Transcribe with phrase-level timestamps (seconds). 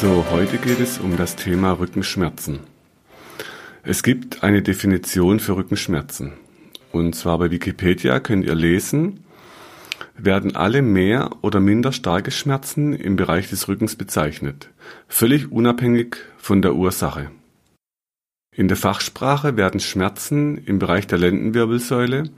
[0.00, 2.60] So, heute geht es um das Thema Rückenschmerzen.
[3.82, 6.34] Es gibt eine Definition für Rückenschmerzen.
[6.92, 9.24] Und zwar bei Wikipedia könnt ihr lesen,
[10.16, 14.68] werden alle mehr oder minder starke Schmerzen im Bereich des Rückens bezeichnet,
[15.08, 17.32] völlig unabhängig von der Ursache.
[18.54, 22.30] In der Fachsprache werden Schmerzen im Bereich der Lendenwirbelsäule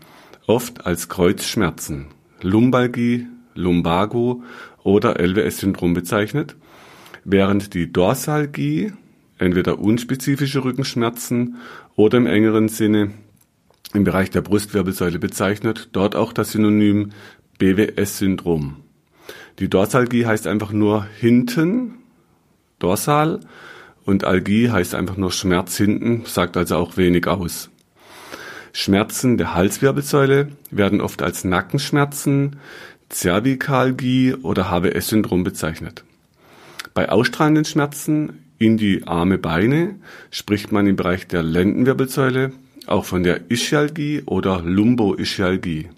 [0.46, 2.06] oft als Kreuzschmerzen,
[2.40, 4.42] Lumbalgie, Lumbago
[4.82, 6.56] oder LWS-Syndrom bezeichnet
[7.24, 8.92] während die Dorsalgie
[9.38, 11.56] entweder unspezifische Rückenschmerzen
[11.96, 13.12] oder im engeren Sinne
[13.92, 17.10] im Bereich der Brustwirbelsäule bezeichnet, dort auch das Synonym
[17.58, 18.76] BWS-Syndrom.
[19.58, 21.94] Die Dorsalgie heißt einfach nur hinten,
[22.78, 23.40] dorsal,
[24.04, 27.70] und Algie heißt einfach nur Schmerz hinten, sagt also auch wenig aus.
[28.72, 32.56] Schmerzen der Halswirbelsäule werden oft als Nackenschmerzen,
[33.08, 36.04] Zervikalgie oder HWS-Syndrom bezeichnet.
[36.92, 39.96] Bei ausstrahlenden Schmerzen in die Arme, Beine
[40.30, 42.52] spricht man im Bereich der Lendenwirbelsäule
[42.86, 45.88] auch von der Ischialgie oder Lumboischialgie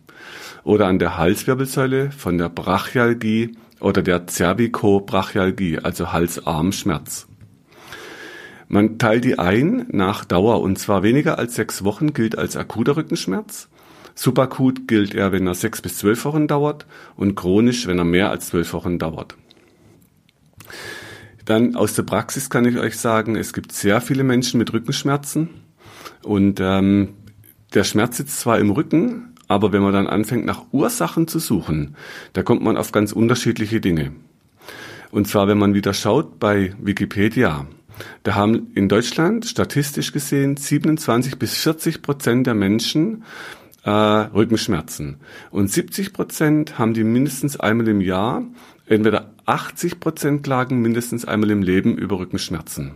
[0.65, 7.27] oder an der Halswirbelsäule von der Brachialgie oder der Cervicobrachialgie, also Hals-Arm-Schmerz.
[8.69, 12.97] Man teilt die ein nach Dauer und zwar weniger als sechs Wochen gilt als akuter
[12.97, 13.69] Rückenschmerz.
[14.15, 18.31] Subakut gilt er, wenn er sechs bis zwölf Wochen dauert und chronisch, wenn er mehr
[18.31, 19.37] als zwölf Wochen dauert.
[21.45, 25.51] Dann aus der Praxis kann ich euch sagen, es gibt sehr viele Menschen mit Rückenschmerzen
[26.23, 27.15] und ähm,
[27.75, 31.97] der Schmerz sitzt zwar im Rücken, aber wenn man dann anfängt nach Ursachen zu suchen,
[32.33, 34.13] da kommt man auf ganz unterschiedliche Dinge.
[35.11, 37.67] Und zwar, wenn man wieder schaut bei Wikipedia,
[38.23, 43.25] da haben in Deutschland statistisch gesehen 27 bis 40 Prozent der Menschen
[43.85, 45.17] äh, Rückenschmerzen.
[45.51, 48.43] Und 70 Prozent haben die mindestens einmal im Jahr.
[48.93, 52.93] Entweder 80 Prozent klagen mindestens einmal im Leben über Rückenschmerzen.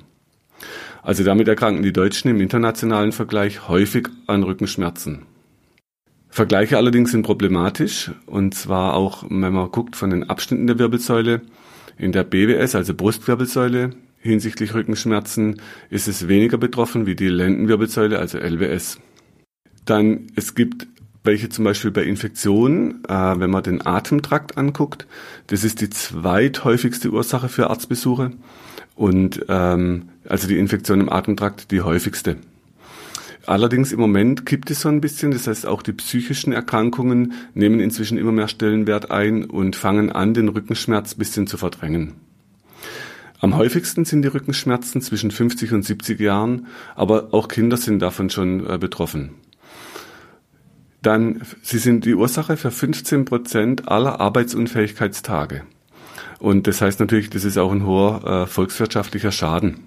[1.03, 5.23] Also damit erkranken die Deutschen im internationalen Vergleich häufig an Rückenschmerzen.
[6.29, 11.41] Vergleiche allerdings sind problematisch, und zwar auch, wenn man guckt von den Abschnitten der Wirbelsäule.
[11.97, 18.37] In der BWS, also Brustwirbelsäule, hinsichtlich Rückenschmerzen ist es weniger betroffen wie die Lendenwirbelsäule, also
[18.37, 19.01] LWS.
[19.87, 20.89] Dann, es gibt
[21.27, 25.07] welche zum Beispiel bei Infektionen, äh, wenn man den Atemtrakt anguckt,
[25.49, 28.33] das ist die zweithäufigste Ursache für Arztbesuche
[28.95, 32.37] und ähm, also die Infektion im Atemtrakt die häufigste.
[33.47, 37.79] Allerdings im Moment kippt es so ein bisschen, das heißt auch die psychischen Erkrankungen nehmen
[37.79, 42.15] inzwischen immer mehr Stellenwert ein und fangen an, den Rückenschmerz ein bisschen zu verdrängen.
[43.39, 46.67] Am häufigsten sind die Rückenschmerzen zwischen 50 und 70 Jahren,
[46.97, 49.31] aber auch Kinder sind davon schon äh, betroffen
[51.07, 55.63] dann sie sind die Ursache für 15 Prozent aller Arbeitsunfähigkeitstage.
[56.39, 59.79] Und das heißt natürlich, das ist auch ein hoher äh, volkswirtschaftlicher Schaden.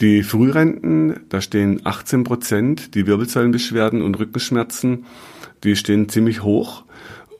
[0.00, 5.04] Die Frührenten, da stehen 18 Prozent, die Wirbelsäulenbeschwerden und Rückenschmerzen,
[5.62, 6.84] die stehen ziemlich hoch.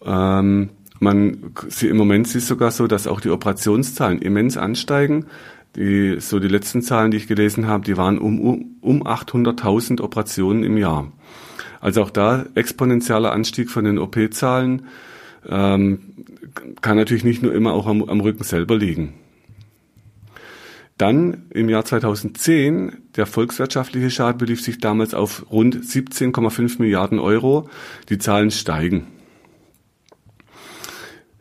[0.04, 0.70] Ähm,
[1.00, 5.26] man, sie, Im Moment ist es sogar so, dass auch die Operationszahlen immens ansteigen.
[5.76, 10.00] Die, so die letzten Zahlen, die ich gelesen habe, die waren um, um, um 800.000
[10.00, 11.10] Operationen im Jahr.
[11.84, 14.86] Also auch da exponentieller Anstieg von den OP-Zahlen
[15.46, 15.98] ähm,
[16.80, 19.12] kann natürlich nicht nur immer auch am, am Rücken selber liegen.
[20.96, 27.68] Dann im Jahr 2010, der volkswirtschaftliche Schaden belief sich damals auf rund 17,5 Milliarden Euro.
[28.08, 29.08] Die Zahlen steigen.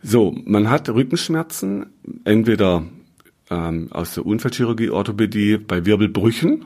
[0.02, 1.86] So, man hat Rückenschmerzen,
[2.26, 2.84] entweder
[3.50, 6.66] ähm, aus der Unfallchirurgie, Orthopädie bei Wirbelbrüchen,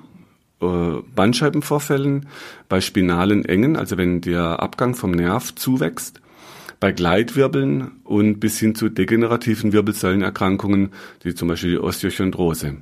[0.59, 2.27] Bandscheibenvorfällen,
[2.67, 6.21] bei spinalen Engen, also wenn der Abgang vom Nerv zuwächst,
[6.79, 10.91] bei Gleitwirbeln und bis hin zu degenerativen Wirbelsäulenerkrankungen,
[11.23, 12.77] wie zum Beispiel die Osteochondrose.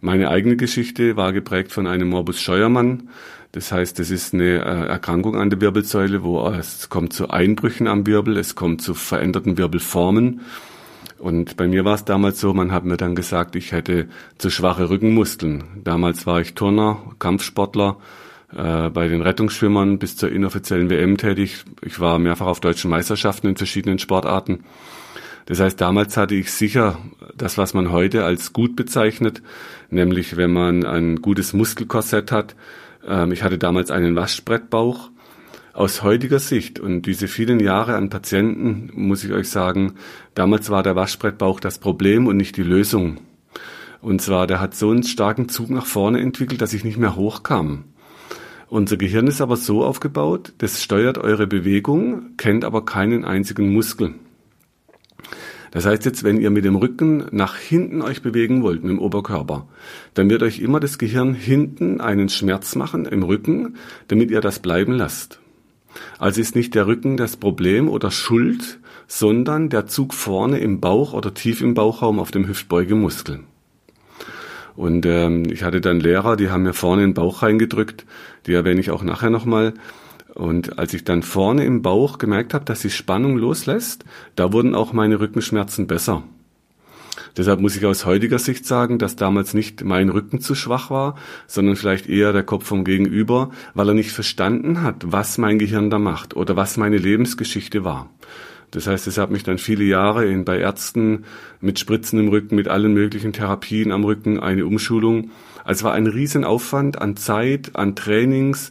[0.00, 3.10] Meine eigene Geschichte war geprägt von einem Morbus Scheuermann.
[3.52, 7.88] Das heißt, es ist eine äh, Erkrankung an der Wirbelsäule, wo es kommt zu Einbrüchen
[7.88, 10.40] am Wirbel, es kommt zu veränderten Wirbelformen
[11.20, 14.08] und bei mir war es damals so, man hat mir dann gesagt, ich hätte
[14.38, 15.64] zu schwache Rückenmuskeln.
[15.84, 17.98] Damals war ich Turner, Kampfsportler,
[18.56, 21.64] äh, bei den Rettungsschwimmern bis zur inoffiziellen WM tätig.
[21.82, 24.64] Ich war mehrfach auf deutschen Meisterschaften in verschiedenen Sportarten.
[25.44, 26.98] Das heißt, damals hatte ich sicher
[27.36, 29.42] das, was man heute als gut bezeichnet,
[29.90, 32.56] nämlich wenn man ein gutes Muskelkorsett hat.
[33.06, 35.10] Ähm, ich hatte damals einen Waschbrettbauch.
[35.72, 39.94] Aus heutiger Sicht und diese vielen Jahre an Patienten muss ich euch sagen,
[40.34, 43.18] damals war der Waschbrettbauch das Problem und nicht die Lösung.
[44.02, 47.14] Und zwar, der hat so einen starken Zug nach vorne entwickelt, dass ich nicht mehr
[47.14, 47.84] hochkam.
[48.68, 54.14] Unser Gehirn ist aber so aufgebaut, das steuert eure Bewegung, kennt aber keinen einzigen Muskel.
[55.70, 59.68] Das heißt jetzt, wenn ihr mit dem Rücken nach hinten euch bewegen wollt, im Oberkörper,
[60.14, 63.76] dann wird euch immer das Gehirn hinten einen Schmerz machen im Rücken,
[64.08, 65.39] damit ihr das bleiben lasst.
[66.18, 71.12] Also ist nicht der Rücken das Problem oder Schuld, sondern der Zug vorne im Bauch
[71.12, 73.40] oder tief im Bauchraum auf dem Hüftbeugemuskel.
[74.76, 78.06] Und ähm, ich hatte dann Lehrer, die haben mir vorne den Bauch reingedrückt,
[78.46, 79.74] die erwähne ich auch nachher nochmal.
[80.34, 84.04] Und als ich dann vorne im Bauch gemerkt habe, dass die Spannung loslässt,
[84.36, 86.22] da wurden auch meine Rückenschmerzen besser.
[87.36, 91.16] Deshalb muss ich aus heutiger Sicht sagen, dass damals nicht mein Rücken zu schwach war,
[91.46, 95.90] sondern vielleicht eher der Kopf vom Gegenüber, weil er nicht verstanden hat, was mein Gehirn
[95.90, 98.10] da macht oder was meine Lebensgeschichte war.
[98.70, 101.24] Das heißt, es hat mich dann viele Jahre in, bei Ärzten
[101.60, 105.30] mit Spritzen im Rücken, mit allen möglichen Therapien am Rücken, eine Umschulung.
[105.64, 108.70] Also es war ein Riesenaufwand an Zeit, an Trainings.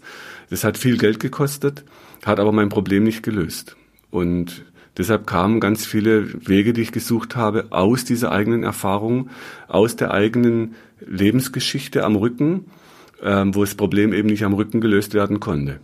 [0.49, 1.83] Das hat viel Geld gekostet,
[2.25, 3.75] hat aber mein Problem nicht gelöst.
[4.09, 4.63] Und
[4.99, 9.29] deshalb kamen ganz viele Wege, die ich gesucht habe, aus dieser eigenen Erfahrung,
[9.67, 12.65] aus der eigenen Lebensgeschichte am Rücken,
[13.23, 15.79] ähm, wo das Problem eben nicht am Rücken gelöst werden konnte.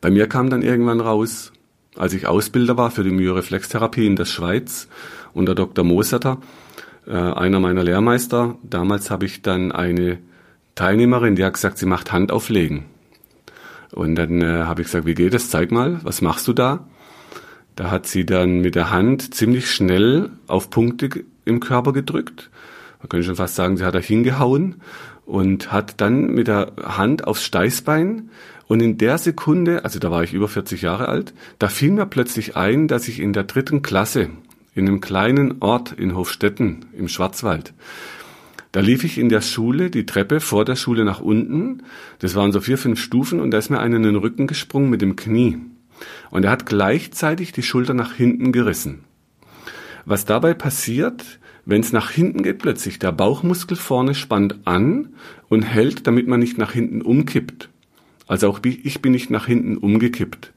[0.00, 1.52] Bei mir kam dann irgendwann raus,
[1.96, 4.88] als ich Ausbilder war für die Myoreflextherapie in der Schweiz
[5.32, 5.84] unter Dr.
[5.84, 6.38] Mosetter,
[7.06, 10.18] äh, einer meiner Lehrmeister, damals habe ich dann eine
[10.74, 12.84] Teilnehmerin, die hat gesagt, sie macht Handauflegen.
[13.92, 15.50] Und dann äh, habe ich gesagt, wie geht es?
[15.50, 16.86] Zeig mal, was machst du da?
[17.80, 21.08] Da hat sie dann mit der Hand ziemlich schnell auf Punkte
[21.46, 22.50] im Körper gedrückt.
[22.98, 24.82] Man könnte schon fast sagen, sie hat da hingehauen
[25.24, 28.28] und hat dann mit der Hand aufs Steißbein
[28.68, 32.04] und in der Sekunde, also da war ich über 40 Jahre alt, da fiel mir
[32.04, 34.28] plötzlich ein, dass ich in der dritten Klasse
[34.74, 37.72] in einem kleinen Ort in Hofstetten im Schwarzwald,
[38.72, 41.82] da lief ich in der Schule die Treppe vor der Schule nach unten.
[42.18, 44.90] Das waren so vier, fünf Stufen und da ist mir einer in den Rücken gesprungen
[44.90, 45.58] mit dem Knie.
[46.30, 49.04] Und er hat gleichzeitig die Schulter nach hinten gerissen.
[50.04, 55.10] Was dabei passiert, wenn es nach hinten geht plötzlich, der Bauchmuskel vorne spannt an
[55.48, 57.68] und hält, damit man nicht nach hinten umkippt.
[58.26, 60.52] Also auch ich bin nicht nach hinten umgekippt.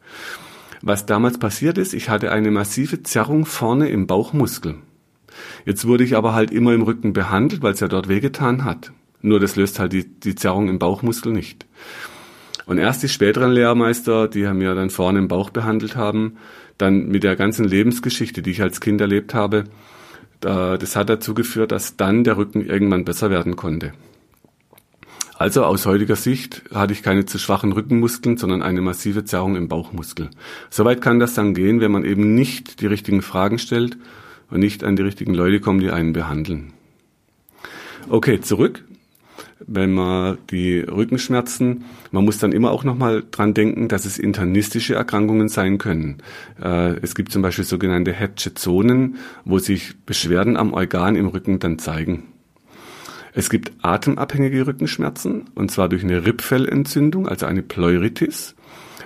[0.82, 4.76] Was damals passiert ist, ich hatte eine massive Zerrung vorne im Bauchmuskel.
[5.66, 8.92] Jetzt wurde ich aber halt immer im Rücken behandelt, weil es ja dort wehgetan hat.
[9.22, 11.66] Nur das löst halt die, die Zerrung im Bauchmuskel nicht.
[12.66, 16.38] Und erst die späteren Lehrmeister, die mir dann vorne im Bauch behandelt haben,
[16.78, 19.66] dann mit der ganzen Lebensgeschichte, die ich als Kind erlebt habe,
[20.40, 23.94] das hat dazu geführt, dass dann der Rücken irgendwann besser werden konnte.
[25.36, 29.68] Also aus heutiger Sicht hatte ich keine zu schwachen Rückenmuskeln, sondern eine massive Zerrung im
[29.68, 30.30] Bauchmuskel.
[30.70, 33.98] Soweit kann das dann gehen, wenn man eben nicht die richtigen Fragen stellt
[34.50, 36.72] und nicht an die richtigen Leute kommt, die einen behandeln.
[38.10, 38.84] Okay, zurück.
[39.68, 44.96] Wenn man die Rückenschmerzen, man muss dann immer auch nochmal dran denken, dass es internistische
[44.96, 46.18] Erkrankungen sein können.
[46.62, 49.16] Äh, es gibt zum Beispiel sogenannte Hetche-Zonen,
[49.46, 52.24] wo sich Beschwerden am Organ im Rücken dann zeigen.
[53.34, 58.56] Es gibt atemabhängige Rückenschmerzen, und zwar durch eine Rippfellentzündung, also eine Pleuritis,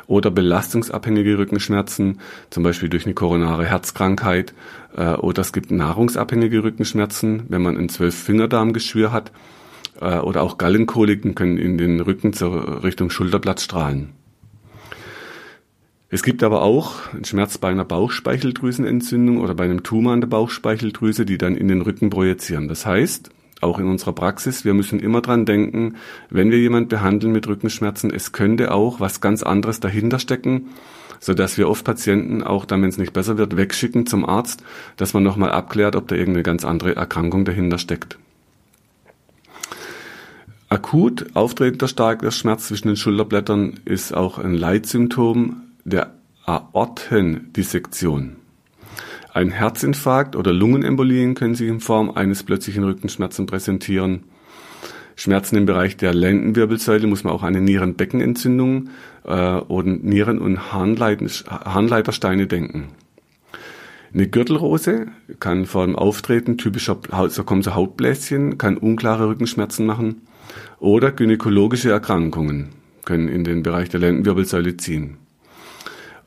[0.07, 4.53] oder belastungsabhängige Rückenschmerzen, zum Beispiel durch eine koronare Herzkrankheit,
[4.95, 9.31] äh, oder es gibt nahrungsabhängige Rückenschmerzen, wenn man ein Zwölffingerdarmgeschwür hat,
[10.01, 14.13] äh, oder auch Gallenkoliken können in den Rücken zur Richtung Schulterblatt strahlen.
[16.09, 20.29] Es gibt aber auch einen Schmerz bei einer Bauchspeicheldrüsenentzündung oder bei einem Tumor an der
[20.29, 22.69] Bauchspeicheldrüse, die dann in den Rücken projizieren.
[22.69, 25.95] Das heißt, auch in unserer Praxis, wir müssen immer dran denken,
[26.29, 30.67] wenn wir jemand behandeln mit Rückenschmerzen, es könnte auch was ganz anderes dahinter stecken,
[31.19, 34.63] so dass wir oft Patienten auch dann, wenn es nicht besser wird, wegschicken zum Arzt,
[34.95, 38.17] dass man nochmal abklärt, ob da irgendeine ganz andere Erkrankung dahinter steckt.
[40.69, 46.13] Akut auftretender starker Schmerz zwischen den Schulterblättern ist auch ein Leitsymptom der
[46.45, 48.35] Aortendissektion.
[49.33, 54.23] Ein Herzinfarkt oder Lungenembolien können sich in Form eines plötzlichen Rückenschmerzen präsentieren.
[55.15, 58.89] Schmerzen im Bereich der Lendenwirbelsäule muss man auch eine Nierenbeckenentzündung
[59.23, 62.89] äh, und Nieren- und Harnleitersteine denken.
[64.13, 65.07] Eine Gürtelrose
[65.39, 66.97] kann vor dem Auftreten typischer,
[67.29, 70.23] so kommen so Hautbläschen, kann unklare Rückenschmerzen machen.
[70.79, 72.69] Oder gynäkologische Erkrankungen
[73.05, 75.17] können in den Bereich der Lendenwirbelsäule ziehen.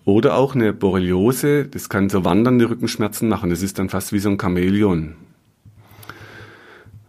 [0.05, 3.51] Oder auch eine Borreliose, das kann so wandernde Rückenschmerzen machen.
[3.51, 5.15] Das ist dann fast wie so ein Chamäleon.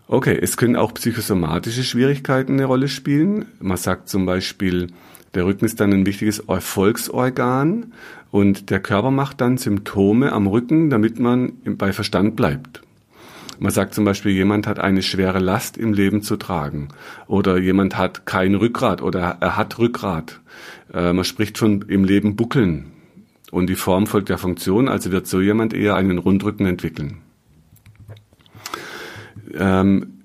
[0.08, 3.46] Okay, es können auch psychosomatische Schwierigkeiten eine Rolle spielen.
[3.62, 4.88] Man sagt zum Beispiel,
[5.34, 7.94] der Rücken ist dann ein wichtiges Erfolgsorgan
[8.30, 12.82] und der Körper macht dann Symptome am Rücken, damit man bei Verstand bleibt.
[13.62, 16.88] Man sagt zum Beispiel, jemand hat eine schwere Last im Leben zu tragen
[17.28, 20.42] oder jemand hat kein Rückgrat oder er hat Rückgrat.
[20.92, 22.92] Äh, man spricht von im Leben buckeln
[23.52, 27.18] und die Form folgt der Funktion, also wird so jemand eher einen Rundrücken entwickeln.
[29.54, 30.24] Ähm,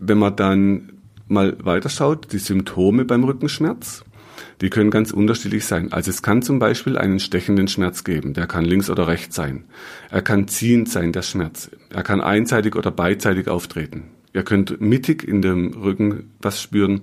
[0.00, 0.94] wenn man dann
[1.28, 4.02] mal weiterschaut, die Symptome beim Rückenschmerz,
[4.62, 5.92] die können ganz unterschiedlich sein.
[5.92, 9.64] Also es kann zum Beispiel einen stechenden Schmerz geben, der kann links oder rechts sein.
[10.08, 11.70] Er kann ziehend sein, der Schmerz.
[11.90, 14.04] Er kann einseitig oder beidseitig auftreten.
[14.32, 17.02] Ihr könnt mittig in dem Rücken was spüren.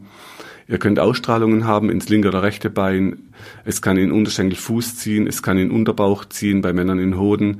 [0.69, 3.33] Ihr könnt Ausstrahlungen haben ins linke oder rechte Bein.
[3.65, 5.27] Es kann in Unterschenkel Fuß ziehen.
[5.27, 7.59] Es kann in Unterbauch ziehen, bei Männern in Hoden.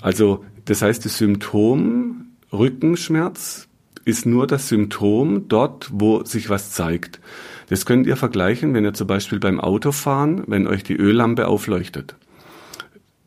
[0.00, 3.68] Also, das heißt, das Symptom Rückenschmerz
[4.04, 7.20] ist nur das Symptom dort, wo sich was zeigt.
[7.68, 12.16] Das könnt ihr vergleichen, wenn ihr zum Beispiel beim Autofahren, wenn euch die Öllampe aufleuchtet.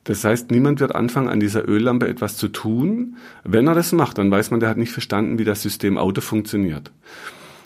[0.03, 3.17] Das heißt, niemand wird anfangen, an dieser Öllampe etwas zu tun.
[3.43, 6.22] Wenn er das macht, dann weiß man, der hat nicht verstanden, wie das System Auto
[6.22, 6.91] funktioniert.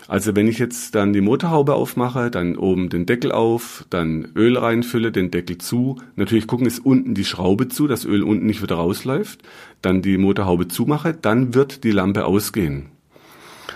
[0.07, 4.57] Also wenn ich jetzt dann die Motorhaube aufmache, dann oben den Deckel auf, dann Öl
[4.57, 6.01] reinfülle, den Deckel zu.
[6.15, 9.41] Natürlich gucken, ist unten die Schraube zu, dass Öl unten nicht wieder rausläuft.
[9.81, 12.87] Dann die Motorhaube zumache, dann wird die Lampe ausgehen.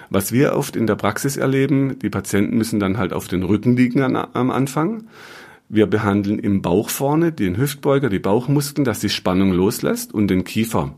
[0.09, 3.75] Was wir oft in der Praxis erleben, die Patienten müssen dann halt auf den Rücken
[3.75, 5.05] liegen am Anfang.
[5.67, 10.43] Wir behandeln im Bauch vorne den Hüftbeuger, die Bauchmuskeln, dass die Spannung loslässt und den
[10.43, 10.93] Kiefer.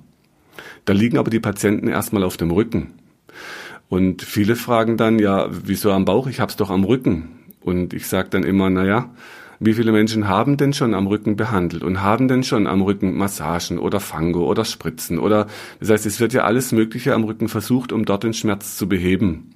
[0.86, 2.94] Da liegen aber die Patienten erstmal auf dem Rücken.
[3.90, 6.28] Und viele fragen dann, ja, wieso am Bauch?
[6.28, 7.30] Ich hab's doch am Rücken.
[7.62, 9.10] Und ich sage dann immer, na ja,
[9.60, 13.18] wie viele Menschen haben denn schon am Rücken behandelt und haben denn schon am Rücken
[13.18, 15.48] Massagen oder Fango oder Spritzen oder
[15.80, 18.88] das heißt, es wird ja alles Mögliche am Rücken versucht, um dort den Schmerz zu
[18.88, 19.52] beheben.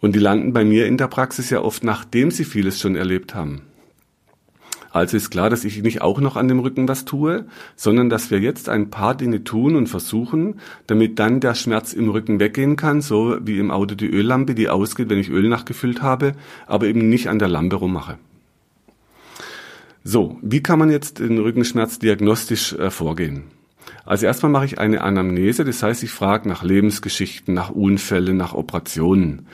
[0.00, 3.34] Und die landen bei mir in der Praxis ja oft, nachdem sie vieles schon erlebt
[3.34, 3.62] haben.
[4.94, 8.30] Also ist klar, dass ich nicht auch noch an dem Rücken was tue, sondern dass
[8.30, 12.76] wir jetzt ein paar Dinge tun und versuchen, damit dann der Schmerz im Rücken weggehen
[12.76, 16.34] kann, so wie im Auto die Öllampe, die ausgeht, wenn ich Öl nachgefüllt habe,
[16.68, 18.18] aber eben nicht an der Lampe rummache.
[20.06, 23.44] So, wie kann man jetzt den Rückenschmerz diagnostisch äh, vorgehen?
[24.04, 28.52] Also erstmal mache ich eine Anamnese, das heißt, ich frage nach Lebensgeschichten, nach Unfällen, nach
[28.52, 29.46] Operationen.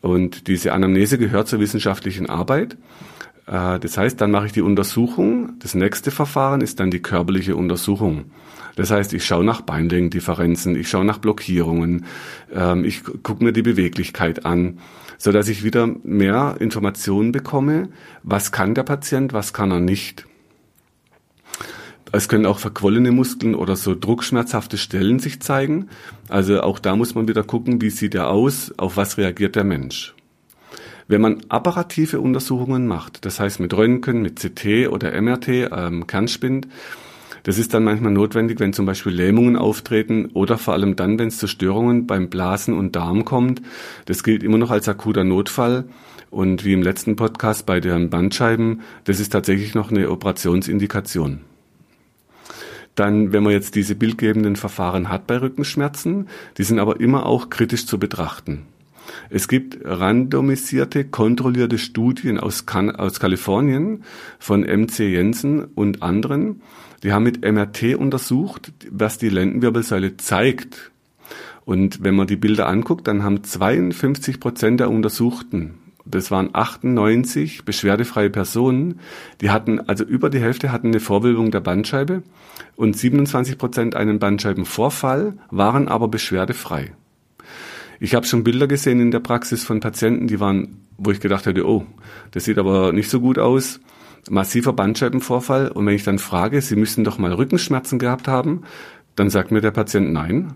[0.00, 2.76] Und diese Anamnese gehört zur wissenschaftlichen Arbeit.
[3.48, 5.54] Äh, das heißt, dann mache ich die Untersuchung.
[5.58, 8.26] Das nächste Verfahren ist dann die körperliche Untersuchung.
[8.76, 12.06] Das heißt, ich schaue nach Beinlängendifferenzen, ich schaue nach Blockierungen,
[12.54, 14.78] ähm, ich gucke mir die Beweglichkeit an
[15.20, 17.90] so dass ich wieder mehr Informationen bekomme,
[18.22, 20.24] was kann der Patient, was kann er nicht.
[22.10, 25.90] Es können auch verquollene Muskeln oder so druckschmerzhafte Stellen sich zeigen.
[26.30, 29.64] Also auch da muss man wieder gucken, wie sieht er aus, auf was reagiert der
[29.64, 30.14] Mensch.
[31.06, 36.66] Wenn man apparative Untersuchungen macht, das heißt mit Röntgen, mit CT oder MRT, ähm, Kernspind,
[37.42, 41.28] das ist dann manchmal notwendig, wenn zum Beispiel Lähmungen auftreten oder vor allem dann, wenn
[41.28, 43.62] es zu Störungen beim Blasen und Darm kommt.
[44.06, 45.84] Das gilt immer noch als akuter Notfall.
[46.30, 51.40] Und wie im letzten Podcast bei den Bandscheiben, das ist tatsächlich noch eine Operationsindikation.
[52.94, 56.28] Dann, wenn man jetzt diese bildgebenden Verfahren hat bei Rückenschmerzen,
[56.58, 58.66] die sind aber immer auch kritisch zu betrachten.
[59.28, 64.04] Es gibt randomisierte, kontrollierte Studien aus, aus Kalifornien
[64.38, 66.62] von MC Jensen und anderen,
[67.02, 70.90] die haben mit MRT untersucht, was die Lendenwirbelsäule zeigt.
[71.64, 77.64] Und wenn man die Bilder anguckt, dann haben 52 Prozent der Untersuchten, das waren 98
[77.64, 79.00] beschwerdefreie Personen,
[79.40, 82.22] die hatten, also über die Hälfte hatten eine Vorwölbung der Bandscheibe
[82.76, 86.92] und 27 Prozent einen Bandscheibenvorfall, waren aber beschwerdefrei.
[88.00, 91.46] Ich habe schon Bilder gesehen in der Praxis von Patienten, die waren, wo ich gedacht
[91.46, 91.86] hätte, oh,
[92.30, 93.80] das sieht aber nicht so gut aus
[94.28, 95.68] massiver Bandscheibenvorfall.
[95.68, 98.62] Und wenn ich dann frage, Sie müssen doch mal Rückenschmerzen gehabt haben,
[99.16, 100.54] dann sagt mir der Patient nein.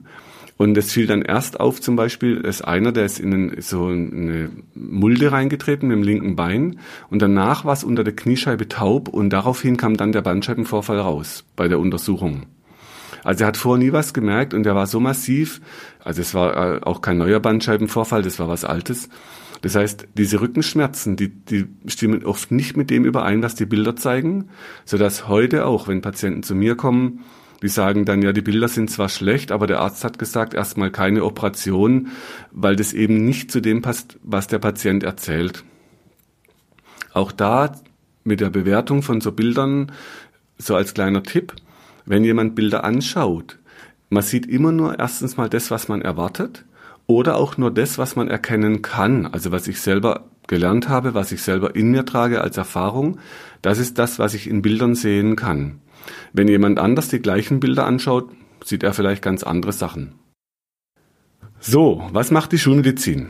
[0.56, 4.50] Und es fiel dann erst auf, zum Beispiel, dass einer, der ist in so eine
[4.74, 6.78] Mulde reingetreten mit dem linken Bein
[7.10, 11.44] und danach war es unter der Kniescheibe taub und daraufhin kam dann der Bandscheibenvorfall raus
[11.56, 12.44] bei der Untersuchung.
[13.24, 15.60] Also er hat vorher nie was gemerkt und er war so massiv,
[16.04, 19.08] also es war äh, auch kein neuer Bandscheibenvorfall, das war was Altes.
[19.64, 23.96] Das heißt, diese Rückenschmerzen, die, die stimmen oft nicht mit dem überein, was die Bilder
[23.96, 24.50] zeigen,
[24.84, 27.20] so dass heute auch, wenn Patienten zu mir kommen,
[27.62, 30.90] die sagen dann, ja, die Bilder sind zwar schlecht, aber der Arzt hat gesagt, erstmal
[30.90, 32.08] keine Operation,
[32.52, 35.64] weil das eben nicht zu dem passt, was der Patient erzählt.
[37.14, 37.72] Auch da
[38.22, 39.92] mit der Bewertung von so Bildern,
[40.58, 41.54] so als kleiner Tipp,
[42.04, 43.58] wenn jemand Bilder anschaut,
[44.10, 46.66] man sieht immer nur erstens mal das, was man erwartet
[47.06, 51.32] oder auch nur das, was man erkennen kann, also was ich selber gelernt habe, was
[51.32, 53.18] ich selber in mir trage als Erfahrung,
[53.62, 55.80] das ist das, was ich in Bildern sehen kann.
[56.32, 58.30] Wenn jemand anders die gleichen Bilder anschaut,
[58.62, 60.14] sieht er vielleicht ganz andere Sachen.
[61.60, 63.28] So, was macht die Schulmedizin?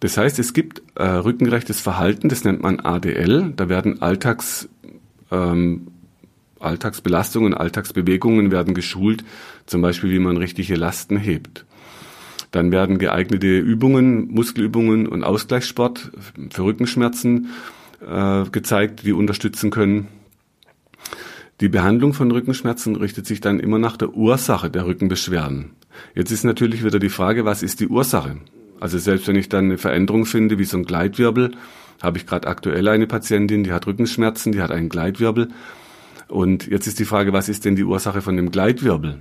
[0.00, 3.52] Das heißt, es gibt äh, rückengerechtes Verhalten, das nennt man ADL.
[3.54, 4.68] Da werden Alltags,
[5.30, 5.92] ähm,
[6.58, 9.22] Alltagsbelastungen, Alltagsbewegungen werden geschult,
[9.66, 11.66] zum Beispiel wie man richtige Lasten hebt.
[12.52, 16.12] Dann werden geeignete Übungen, Muskelübungen und Ausgleichssport
[16.50, 17.48] für Rückenschmerzen
[18.06, 20.08] äh, gezeigt, die unterstützen können.
[21.60, 25.70] Die Behandlung von Rückenschmerzen richtet sich dann immer nach der Ursache der Rückenbeschwerden.
[26.14, 28.36] Jetzt ist natürlich wieder die Frage, was ist die Ursache?
[28.80, 31.52] Also selbst wenn ich dann eine Veränderung finde, wie so ein Gleitwirbel,
[32.02, 35.48] habe ich gerade aktuell eine Patientin, die hat Rückenschmerzen, die hat einen Gleitwirbel.
[36.28, 39.20] Und jetzt ist die Frage, was ist denn die Ursache von dem Gleitwirbel?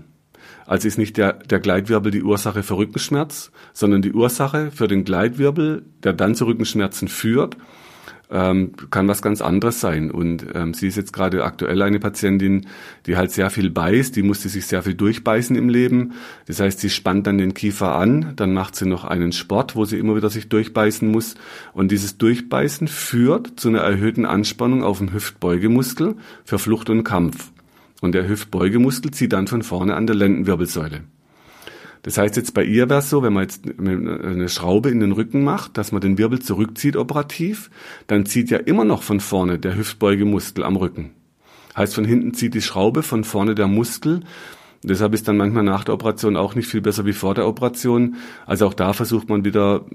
[0.65, 5.03] Also ist nicht der, der Gleitwirbel die Ursache für Rückenschmerz, sondern die Ursache für den
[5.03, 7.57] Gleitwirbel, der dann zu Rückenschmerzen führt
[8.31, 10.09] ähm, kann was ganz anderes sein.
[10.09, 12.67] Und ähm, sie ist jetzt gerade aktuell eine Patientin,
[13.05, 16.13] die halt sehr viel beißt, die musste sich sehr viel durchbeißen im Leben.
[16.47, 19.85] Das heißt, sie spannt dann den Kiefer an, dann macht sie noch einen Sport, wo
[19.85, 21.35] sie immer wieder sich durchbeißen muss.
[21.73, 26.15] Und dieses Durchbeißen führt zu einer erhöhten Anspannung auf dem Hüftbeugemuskel
[26.45, 27.51] für Flucht und Kampf.
[28.01, 31.01] Und der Hüftbeugemuskel zieht dann von vorne an der Lendenwirbelsäule.
[32.03, 35.11] Das heißt jetzt bei ihr wäre es so, wenn man jetzt eine Schraube in den
[35.11, 37.69] Rücken macht, dass man den Wirbel zurückzieht operativ,
[38.07, 41.11] dann zieht ja immer noch von vorne der Hüftbeugemuskel am Rücken.
[41.77, 44.21] Heißt von hinten zieht die Schraube, von vorne der Muskel.
[44.83, 48.15] Deshalb ist dann manchmal nach der Operation auch nicht viel besser wie vor der Operation.
[48.47, 49.85] Also auch da versucht man wieder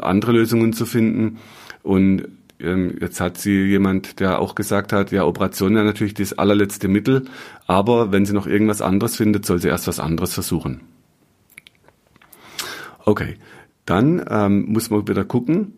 [0.00, 1.38] andere Lösungen zu finden.
[1.84, 2.26] Und
[2.62, 7.24] jetzt hat sie jemand, der auch gesagt hat, ja, Operation ja natürlich das allerletzte Mittel,
[7.66, 10.82] aber wenn sie noch irgendwas anderes findet, soll sie erst was anderes versuchen.
[13.04, 13.36] Okay,
[13.84, 15.74] dann ähm, muss man wieder gucken,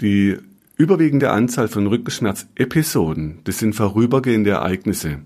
[0.00, 0.36] die
[0.76, 5.18] überwiegende Anzahl von Rückenschmerzepisoden, das sind vorübergehende Ereignisse.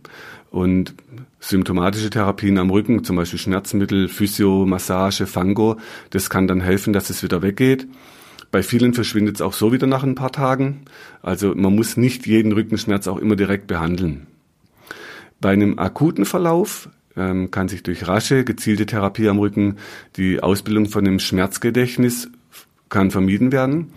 [0.51, 0.95] Und
[1.41, 5.77] symptomatische Therapien am Rücken, zum Beispiel Schmerzmittel, Physio, Massage, Fango,
[6.11, 7.89] das kann dann helfen, dass es wieder weggeht.
[8.53, 10.83] Bei vielen verschwindet es auch so wieder nach ein paar Tagen.
[11.23, 14.27] Also man muss nicht jeden Rückenschmerz auch immer direkt behandeln.
[15.41, 19.79] Bei einem akuten Verlauf ähm, kann sich durch rasche, gezielte Therapie am Rücken
[20.17, 22.29] die Ausbildung von dem Schmerzgedächtnis
[22.91, 23.91] kann vermieden werden.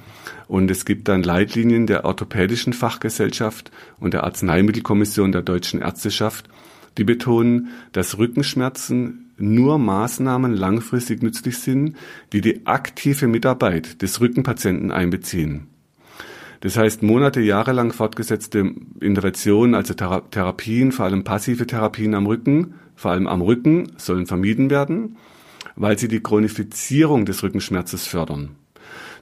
[0.47, 6.47] Und es gibt dann Leitlinien der Orthopädischen Fachgesellschaft und der Arzneimittelkommission der Deutschen Ärzteschaft,
[6.97, 11.95] die betonen, dass Rückenschmerzen nur Maßnahmen langfristig nützlich sind,
[12.33, 15.67] die die aktive Mitarbeit des Rückenpatienten einbeziehen.
[16.61, 22.75] Das heißt, Monate, Jahre lang fortgesetzte Interventionen, also Therapien, vor allem passive Therapien am Rücken,
[22.95, 25.17] vor allem am Rücken, sollen vermieden werden,
[25.75, 28.55] weil sie die Chronifizierung des Rückenschmerzes fördern.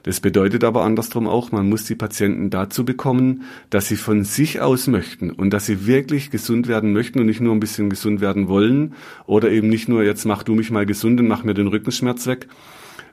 [0.04, 4.60] Das bedeutet aber andersrum auch, man muss die Patienten dazu bekommen, dass sie von sich
[4.60, 8.20] aus möchten und dass sie wirklich gesund werden möchten und nicht nur ein bisschen gesund
[8.20, 8.92] werden wollen
[9.26, 12.26] oder eben nicht nur, jetzt mach du mich mal gesund und mach mir den Rückenschmerz
[12.26, 12.48] weg.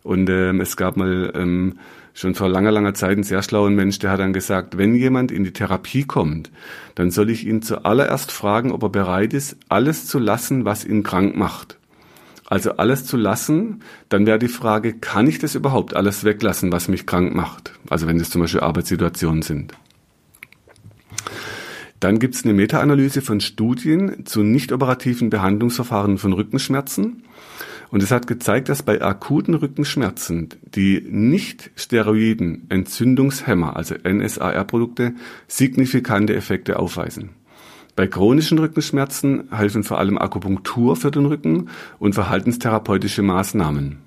[0.03, 1.75] Und ähm, es gab mal ähm,
[2.13, 5.31] schon vor langer, langer Zeit einen sehr schlauen Mensch, der hat dann gesagt, wenn jemand
[5.31, 6.51] in die Therapie kommt,
[6.95, 11.03] dann soll ich ihn zuallererst fragen, ob er bereit ist, alles zu lassen, was ihn
[11.03, 11.77] krank macht.
[12.51, 16.89] Also alles zu lassen, dann wäre die Frage, kann ich das überhaupt alles weglassen, was
[16.89, 17.71] mich krank macht?
[17.89, 19.73] Also wenn es zum Beispiel Arbeitssituationen sind.
[22.01, 27.23] Dann gibt es eine Meta-Analyse von Studien zu nicht operativen Behandlungsverfahren von Rückenschmerzen.
[27.89, 35.13] Und es hat gezeigt, dass bei akuten Rückenschmerzen die nicht steroiden Entzündungshemmer, also NSAR-Produkte,
[35.47, 37.29] signifikante Effekte aufweisen.
[38.01, 43.99] Bei chronischen Rückenschmerzen helfen vor allem Akupunktur für den Rücken und verhaltenstherapeutische Maßnahmen.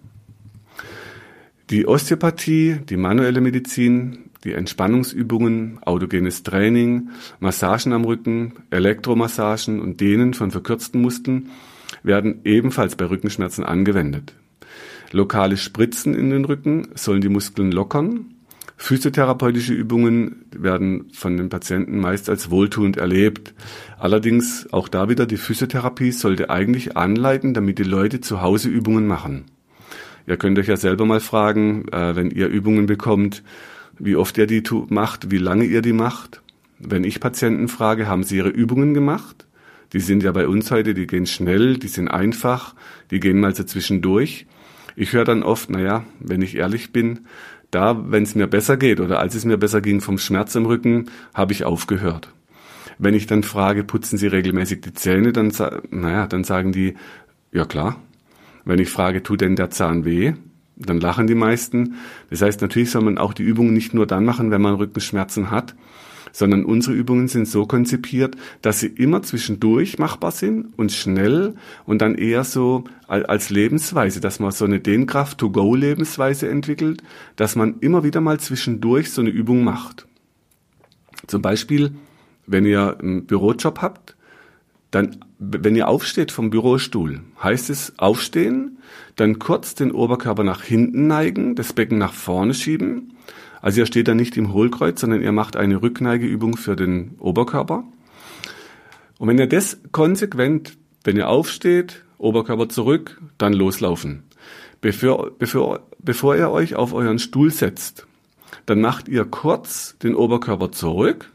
[1.70, 10.34] Die Osteopathie, die manuelle Medizin, die Entspannungsübungen, autogenes Training, Massagen am Rücken, Elektromassagen und Dehnen
[10.34, 11.50] von verkürzten Muskeln
[12.02, 14.34] werden ebenfalls bei Rückenschmerzen angewendet.
[15.12, 18.33] Lokale Spritzen in den Rücken sollen die Muskeln lockern.
[18.84, 23.54] Physiotherapeutische Übungen werden von den Patienten meist als wohltuend erlebt.
[23.98, 29.06] Allerdings auch da wieder die Physiotherapie sollte eigentlich anleiten, damit die Leute zu Hause Übungen
[29.06, 29.46] machen.
[30.26, 33.42] Ihr könnt euch ja selber mal fragen, äh, wenn ihr Übungen bekommt,
[33.98, 36.42] wie oft ihr die macht, wie lange ihr die macht.
[36.78, 39.46] Wenn ich Patienten frage, haben sie ihre Übungen gemacht?
[39.94, 42.74] Die sind ja bei uns heute, die gehen schnell, die sind einfach,
[43.10, 44.44] die gehen mal so zwischendurch.
[44.96, 47.26] Ich höre dann oft, naja, wenn ich ehrlich bin,
[47.74, 50.66] da, wenn es mir besser geht oder als es mir besser ging vom Schmerz im
[50.66, 52.32] Rücken, habe ich aufgehört.
[52.98, 55.52] Wenn ich dann frage, putzen Sie regelmäßig die Zähne, dann,
[55.90, 56.94] naja, dann sagen die,
[57.52, 57.96] ja klar.
[58.64, 60.34] Wenn ich frage, tut denn der Zahn weh?
[60.76, 61.94] Dann lachen die meisten.
[62.30, 65.50] Das heißt, natürlich soll man auch die Übungen nicht nur dann machen, wenn man Rückenschmerzen
[65.50, 65.74] hat,
[66.34, 71.54] sondern unsere Übungen sind so konzipiert, dass sie immer zwischendurch machbar sind und schnell
[71.86, 77.02] und dann eher so als Lebensweise, dass man so eine Dehnkraft-to-go-Lebensweise entwickelt,
[77.36, 80.06] dass man immer wieder mal zwischendurch so eine Übung macht.
[81.28, 81.92] Zum Beispiel,
[82.46, 84.16] wenn ihr einen Bürojob habt,
[84.90, 88.78] dann, wenn ihr aufsteht vom Bürostuhl, heißt es aufstehen,
[89.14, 93.14] dann kurz den Oberkörper nach hinten neigen, das Becken nach vorne schieben
[93.64, 97.84] also ihr steht da nicht im Hohlkreuz, sondern ihr macht eine Rückneigeübung für den Oberkörper.
[99.16, 104.24] Und wenn ihr das konsequent, wenn ihr aufsteht, Oberkörper zurück, dann loslaufen.
[104.82, 108.06] Bevor, bevor, bevor ihr euch auf euren Stuhl setzt,
[108.66, 111.30] dann macht ihr kurz den Oberkörper zurück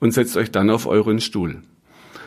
[0.00, 1.60] und setzt euch dann auf euren Stuhl,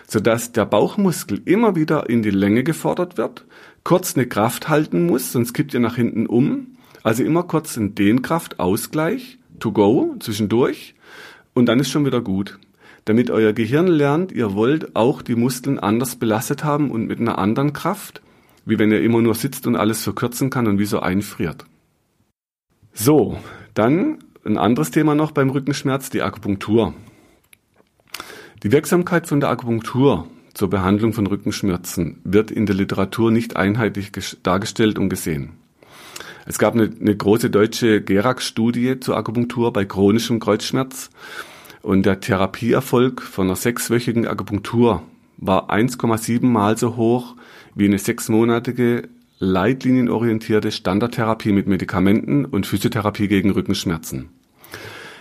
[0.08, 3.44] sodass der Bauchmuskel immer wieder in die Länge gefordert wird,
[3.84, 6.78] kurz eine Kraft halten muss, sonst kippt ihr nach hinten um.
[7.02, 10.96] Also immer kurz einen Dehnkraftausgleich to go zwischendurch
[11.54, 12.60] und dann ist schon wieder gut.
[13.06, 17.38] Damit euer Gehirn lernt, ihr wollt auch die Muskeln anders belastet haben und mit einer
[17.38, 18.22] anderen Kraft,
[18.66, 21.66] wie wenn ihr immer nur sitzt und alles verkürzen kann und wie so einfriert.
[22.94, 23.38] So,
[23.74, 26.94] dann ein anderes Thema noch beim Rückenschmerz, die Akupunktur.
[28.64, 34.12] Die Wirksamkeit von der Akupunktur zur Behandlung von Rückenschmerzen wird in der Literatur nicht einheitlich
[34.42, 35.54] dargestellt und gesehen.
[36.50, 41.10] Es gab eine, eine große deutsche Gerax-Studie zur Akupunktur bei chronischem Kreuzschmerz
[41.82, 45.04] und der Therapieerfolg von einer sechswöchigen Akupunktur
[45.36, 47.36] war 1,7 mal so hoch
[47.76, 54.30] wie eine sechsmonatige leitlinienorientierte Standardtherapie mit Medikamenten und Physiotherapie gegen Rückenschmerzen.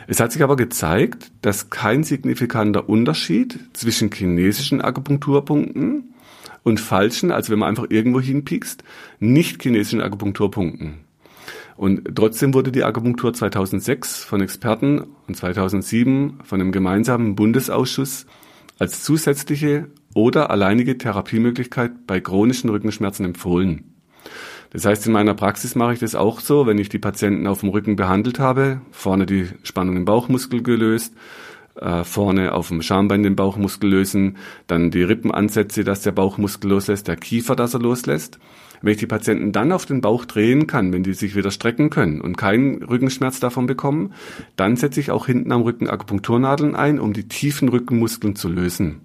[0.07, 6.15] Es hat sich aber gezeigt, dass kein signifikanter Unterschied zwischen chinesischen Akupunkturpunkten
[6.63, 8.85] und falschen, also wenn man einfach irgendwo hinpiekst,
[9.19, 11.06] nicht chinesischen Akupunkturpunkten
[11.77, 18.27] und trotzdem wurde die Akupunktur 2006 von Experten und 2007 von einem gemeinsamen Bundesausschuss
[18.79, 23.93] als zusätzliche oder alleinige Therapiemöglichkeit bei chronischen Rückenschmerzen empfohlen.
[24.71, 27.61] Das heißt, in meiner Praxis mache ich das auch so, wenn ich die Patienten auf
[27.61, 31.15] dem Rücken behandelt habe, vorne die Spannung im Bauchmuskel gelöst,
[31.77, 36.71] äh, vorne auf dem Schambein den Bauchmuskel lösen, dann die Rippen ansetze, dass der Bauchmuskel
[36.71, 38.39] loslässt, der Kiefer, dass er loslässt.
[38.83, 41.91] Wenn ich die Patienten dann auf den Bauch drehen kann, wenn die sich wieder strecken
[41.91, 44.13] können und keinen Rückenschmerz davon bekommen,
[44.57, 49.01] dann setze ich auch hinten am Rücken Akupunkturnadeln ein, um die tiefen Rückenmuskeln zu lösen.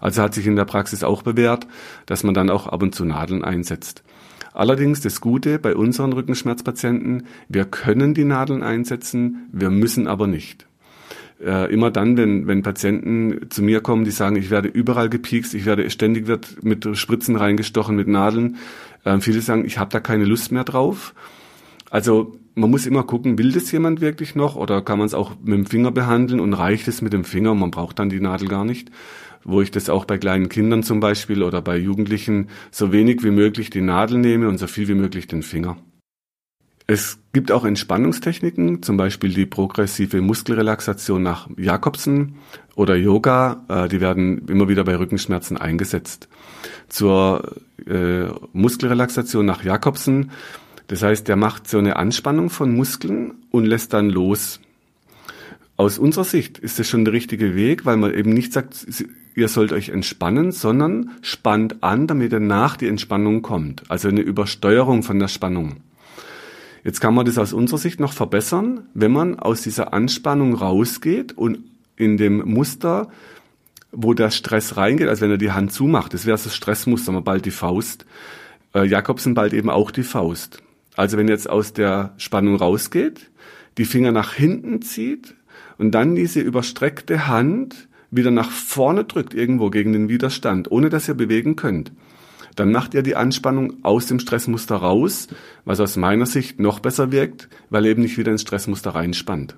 [0.00, 1.66] Also hat sich in der Praxis auch bewährt,
[2.06, 4.02] dass man dann auch ab und zu Nadeln einsetzt.
[4.52, 10.66] Allerdings das Gute bei unseren Rückenschmerzpatienten, wir können die Nadeln einsetzen, wir müssen aber nicht
[11.44, 15.54] äh, immer dann, wenn, wenn Patienten zu mir kommen, die sagen, ich werde überall gepiekst,
[15.54, 18.56] ich werde ständig wird mit Spritzen reingestochen, mit Nadeln.
[19.06, 21.14] Äh, viele sagen, ich habe da keine Lust mehr drauf.
[21.90, 25.32] Also man muss immer gucken, will das jemand wirklich noch oder kann man es auch
[25.42, 28.48] mit dem Finger behandeln und reicht es mit dem Finger, man braucht dann die Nadel
[28.48, 28.90] gar nicht.
[29.44, 33.30] Wo ich das auch bei kleinen Kindern zum Beispiel oder bei Jugendlichen so wenig wie
[33.30, 35.76] möglich die Nadel nehme und so viel wie möglich den Finger.
[36.88, 42.36] Es gibt auch Entspannungstechniken, zum Beispiel die progressive Muskelrelaxation nach Jakobsen
[42.76, 46.28] oder Yoga, äh, die werden immer wieder bei Rückenschmerzen eingesetzt.
[46.88, 47.56] Zur
[47.88, 50.30] äh, Muskelrelaxation nach Jakobsen,
[50.86, 54.60] das heißt, der macht so eine Anspannung von Muskeln und lässt dann los.
[55.76, 58.86] Aus unserer Sicht ist das schon der richtige Weg, weil man eben nicht sagt,
[59.34, 63.82] ihr sollt euch entspannen, sondern spannt an, damit danach die Entspannung kommt.
[63.90, 65.80] Also eine Übersteuerung von der Spannung.
[66.86, 71.36] Jetzt kann man das aus unserer Sicht noch verbessern, wenn man aus dieser Anspannung rausgeht
[71.36, 71.58] und
[71.96, 73.10] in dem Muster,
[73.90, 77.24] wo der Stress reingeht, also wenn er die Hand zumacht, das wäre das Stressmuster, man
[77.24, 78.06] bald die Faust.
[78.72, 80.62] Äh, Jakobsen bald eben auch die Faust.
[80.94, 83.32] Also wenn jetzt aus der Spannung rausgeht,
[83.78, 85.34] die Finger nach hinten zieht
[85.78, 91.08] und dann diese überstreckte Hand wieder nach vorne drückt irgendwo gegen den Widerstand, ohne dass
[91.08, 91.90] ihr bewegen könnt
[92.56, 95.28] dann macht ihr die Anspannung aus dem Stressmuster raus,
[95.64, 99.56] was aus meiner Sicht noch besser wirkt, weil er eben nicht wieder ins Stressmuster reinspannt.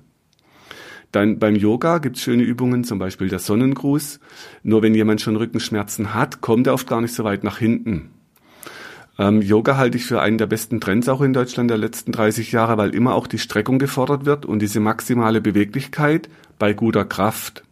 [1.11, 4.19] Dann beim Yoga gibt's schöne Übungen, zum Beispiel der Sonnengruß.
[4.61, 8.11] Nur wenn jemand schon Rückenschmerzen hat, kommt er oft gar nicht so weit nach hinten.
[9.17, 12.51] Ähm, Yoga halte ich für einen der besten Trends auch in Deutschland der letzten 30
[12.51, 17.63] Jahre, weil immer auch die Streckung gefordert wird und diese maximale Beweglichkeit bei guter Kraft.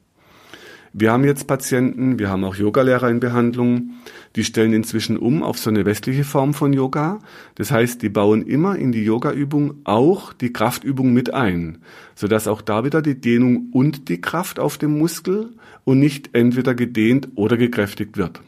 [1.00, 3.92] Wir haben jetzt Patienten, wir haben auch Yogalehrer in Behandlung,
[4.36, 7.20] die stellen inzwischen um auf so eine westliche Form von Yoga.
[7.54, 11.84] Das heißt, die bauen immer in die Yogaübung auch die Kraftübung mit ein,
[12.16, 15.52] sodass auch da wieder die Dehnung und die Kraft auf dem Muskel
[15.84, 18.42] und nicht entweder gedehnt oder gekräftigt wird.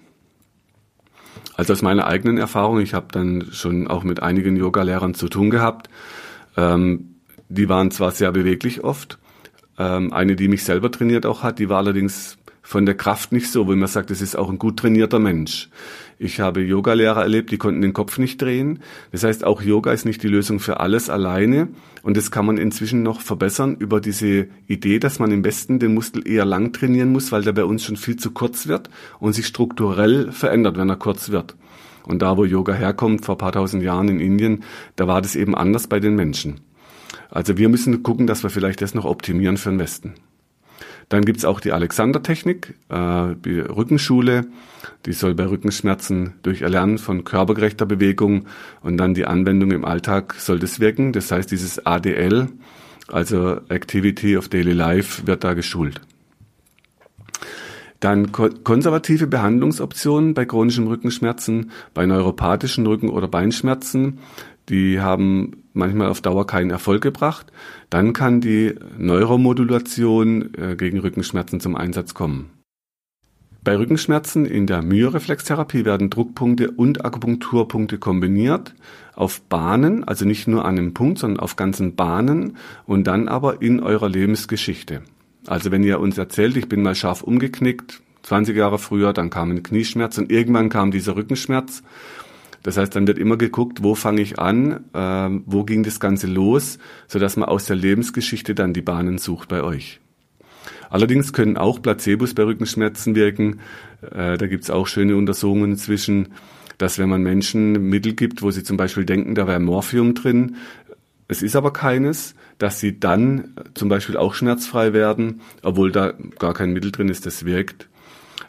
[1.54, 5.52] Also aus meiner eigenen Erfahrung, ich habe dann schon auch mit einigen Yogalehrern zu tun
[5.52, 5.88] gehabt,
[6.58, 7.14] ähm,
[7.48, 9.20] die waren zwar sehr beweglich oft,
[9.80, 12.38] ähm, eine, die mich selber trainiert auch hat, die war allerdings
[12.69, 15.69] von der Kraft nicht so, wo man sagt, das ist auch ein gut trainierter Mensch.
[16.19, 18.84] Ich habe Yogalehrer erlebt, die konnten den Kopf nicht drehen.
[19.12, 21.69] Das heißt, auch Yoga ist nicht die Lösung für alles alleine.
[22.03, 25.95] Und das kann man inzwischen noch verbessern über diese Idee, dass man im besten den
[25.95, 29.34] Muskel eher lang trainieren muss, weil der bei uns schon viel zu kurz wird und
[29.34, 31.55] sich strukturell verändert, wenn er kurz wird.
[32.03, 34.62] Und da, wo Yoga herkommt, vor paar tausend Jahren in Indien,
[34.95, 36.60] da war das eben anders bei den Menschen.
[37.32, 40.13] Also wir müssen gucken, dass wir vielleicht das noch optimieren für den Westen.
[41.10, 44.45] Dann gibt's auch die Alexander-Technik, äh, die Rückenschule.
[45.06, 48.45] Die soll bei Rückenschmerzen durch Erlernen von körpergerechter Bewegung
[48.82, 51.12] und dann die Anwendung im Alltag soll das wirken.
[51.12, 52.48] Das heißt, dieses ADL,
[53.08, 56.00] also Activity of Daily Life, wird da geschult.
[58.00, 64.19] Dann konservative Behandlungsoptionen bei chronischem Rückenschmerzen, bei neuropathischen Rücken- oder Beinschmerzen.
[64.69, 67.52] Die haben manchmal auf Dauer keinen Erfolg gebracht.
[67.89, 72.52] Dann kann die Neuromodulation äh, gegen Rückenschmerzen zum Einsatz kommen.
[73.63, 78.74] Bei Rückenschmerzen in der Myoreflextherapie werden Druckpunkte und Akupunkturpunkte kombiniert
[79.15, 83.62] auf Bahnen, also nicht nur an einem Punkt, sondern auf ganzen Bahnen und dann aber
[83.62, 85.02] in eurer Lebensgeschichte.
[85.46, 89.52] Also wenn ihr uns erzählt, ich bin mal scharf umgeknickt, 20 Jahre früher, dann kam
[89.52, 91.84] ein Knieschmerz und irgendwann kam dieser Rückenschmerz.
[92.63, 96.28] Das heißt, dann wird immer geguckt, wo fange ich an, äh, wo ging das Ganze
[96.28, 100.00] los, sodass man aus der Lebensgeschichte dann die Bahnen sucht bei euch.
[100.89, 103.60] Allerdings können auch Placebos bei Rückenschmerzen wirken.
[104.02, 106.30] Äh, da gibt's auch schöne Untersuchungen inzwischen,
[106.78, 110.56] dass wenn man Menschen Mittel gibt, wo sie zum Beispiel denken, da wäre Morphium drin,
[111.28, 116.56] es ist aber keines, dass sie dann zum Beispiel auch schmerzfrei werden, obwohl da gar
[116.56, 117.88] kein Mittel drin ist, das wirkt.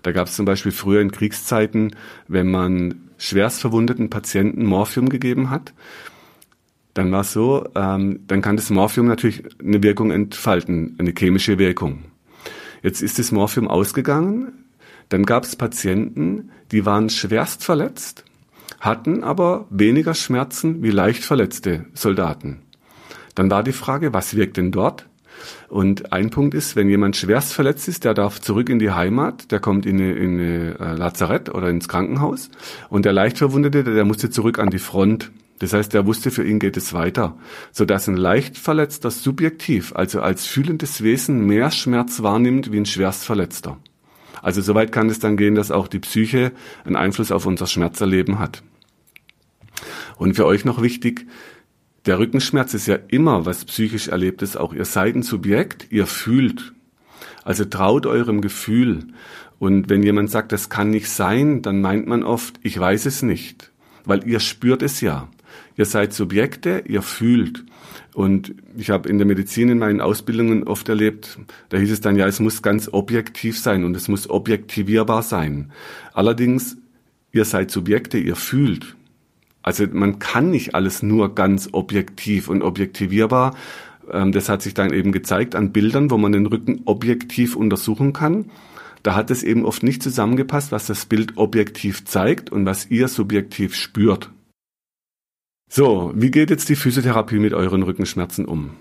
[0.03, 1.95] Da gab es zum Beispiel früher in Kriegszeiten,
[2.27, 5.73] wenn man schwerst verwundeten Patienten Morphium gegeben hat,
[6.95, 11.59] dann war es so, ähm, dann kann das Morphium natürlich eine Wirkung entfalten, eine chemische
[11.59, 12.05] Wirkung.
[12.83, 14.65] Jetzt ist das Morphium ausgegangen,
[15.11, 18.25] dann gab es Patienten, die waren schwerst verletzt,
[18.81, 22.63] hatten aber weniger Schmerzen wie leicht verletzte Soldaten.
[23.35, 25.10] Dann war die Frage, was wirkt denn dort?
[25.69, 29.51] Und ein Punkt ist, wenn jemand schwerst verletzt ist, der darf zurück in die Heimat,
[29.51, 32.51] der kommt in eine, in äh, Lazarett oder ins Krankenhaus.
[32.89, 35.31] Und der leicht Verwundete, der musste zurück an die Front.
[35.61, 37.37] Das heißt, er wusste, für ihn geht es weiter.
[37.71, 43.25] Sodass ein leicht Verletzter subjektiv, also als fühlendes Wesen, mehr Schmerz wahrnimmt wie ein schwerst
[43.25, 43.79] Verletzter.
[44.43, 46.53] Also soweit kann es dann gehen, dass auch die Psyche
[46.85, 48.63] einen Einfluss auf unser Schmerzerleben hat.
[50.17, 51.27] Und für euch noch wichtig,
[52.07, 56.73] der Rückenschmerz ist ja immer was psychisch Erlebtes, auch ihr seid ein Subjekt, ihr fühlt.
[57.45, 59.05] Also traut eurem Gefühl.
[59.59, 63.23] Und wenn jemand sagt, das kann nicht sein, dann meint man oft, ich weiß es
[63.23, 63.71] nicht.
[64.05, 65.29] Weil ihr spürt es ja.
[65.77, 67.65] Ihr seid Subjekte, ihr fühlt.
[68.15, 72.17] Und ich habe in der Medizin in meinen Ausbildungen oft erlebt, da hieß es dann,
[72.17, 75.71] ja, es muss ganz objektiv sein und es muss objektivierbar sein.
[76.13, 76.77] Allerdings,
[77.33, 78.97] ihr seid Subjekte, ihr fühlt.
[79.63, 83.55] Also man kann nicht alles nur ganz objektiv und objektivierbar.
[84.11, 88.13] Ähm, das hat sich dann eben gezeigt an Bildern, wo man den Rücken objektiv untersuchen
[88.13, 88.51] kann.
[89.03, 93.09] Da hat es eben oft nicht zusammengepasst, was das Bild objektiv zeigt und was ihr
[93.09, 94.31] subjektiv spürt.
[95.71, 98.73] So, wie geht jetzt die Physiotherapie mit euren Rückenschmerzen um?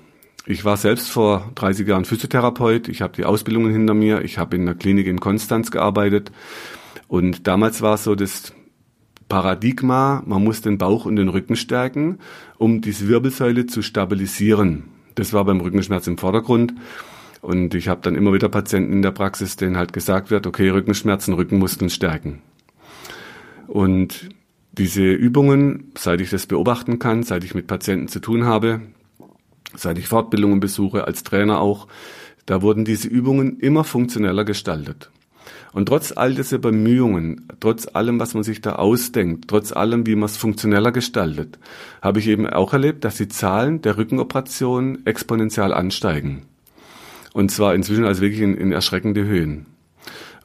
[0.46, 4.56] Ich war selbst vor 30 Jahren Physiotherapeut, ich habe die Ausbildungen hinter mir, ich habe
[4.56, 6.32] in der Klinik in Konstanz gearbeitet
[7.08, 8.54] und damals war es so, dass
[9.30, 12.18] Paradigma, man muss den Bauch und den Rücken stärken,
[12.58, 14.86] um diese Wirbelsäule zu stabilisieren.
[15.16, 16.74] Das war beim Rückenschmerz im Vordergrund.
[17.42, 20.70] Und ich habe dann immer wieder Patienten in der Praxis, denen halt gesagt wird, okay,
[20.70, 22.42] Rückenschmerzen, Rückenmuskeln stärken.
[23.68, 24.30] Und
[24.72, 28.82] diese Übungen, seit ich das beobachten kann, seit ich mit Patienten zu tun habe,
[29.76, 31.88] seit ich Fortbildungen besuche, als Trainer auch,
[32.46, 35.12] da wurden diese Übungen immer funktioneller gestaltet.
[35.72, 40.16] Und trotz all dieser Bemühungen, trotz allem, was man sich da ausdenkt, trotz allem, wie
[40.16, 41.60] man es funktioneller gestaltet,
[42.02, 46.44] habe ich eben auch erlebt, dass die Zahlen der Rückenoperationen exponentiell ansteigen.
[47.34, 49.68] Und zwar inzwischen also wirklich in, in erschreckende Höhen.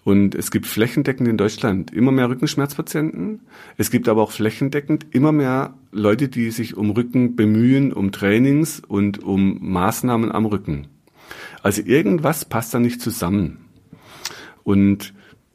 [0.05, 3.41] Und es gibt flächendeckend in Deutschland immer mehr Rückenschmerzpatienten.
[3.79, 8.83] Es gibt aber auch flächendeckend immer mehr Leute, die sich um Rücken bemühen, um Trainings
[8.87, 10.89] und um Maßnahmen am Rücken.
[11.63, 13.64] Also irgendwas passt da nicht zusammen.
[14.65, 15.15] Und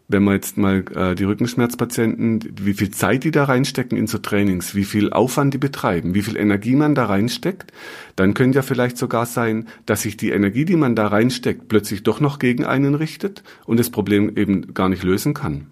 [0.09, 4.17] wenn man jetzt mal äh, die Rückenschmerzpatienten, wie viel Zeit die da reinstecken in so
[4.17, 7.71] Trainings, wie viel Aufwand die betreiben, wie viel Energie man da reinsteckt,
[8.15, 12.01] dann könnte ja vielleicht sogar sein, dass sich die Energie, die man da reinsteckt, plötzlich
[12.01, 15.67] doch noch gegen einen richtet und das Problem eben gar nicht lösen kann.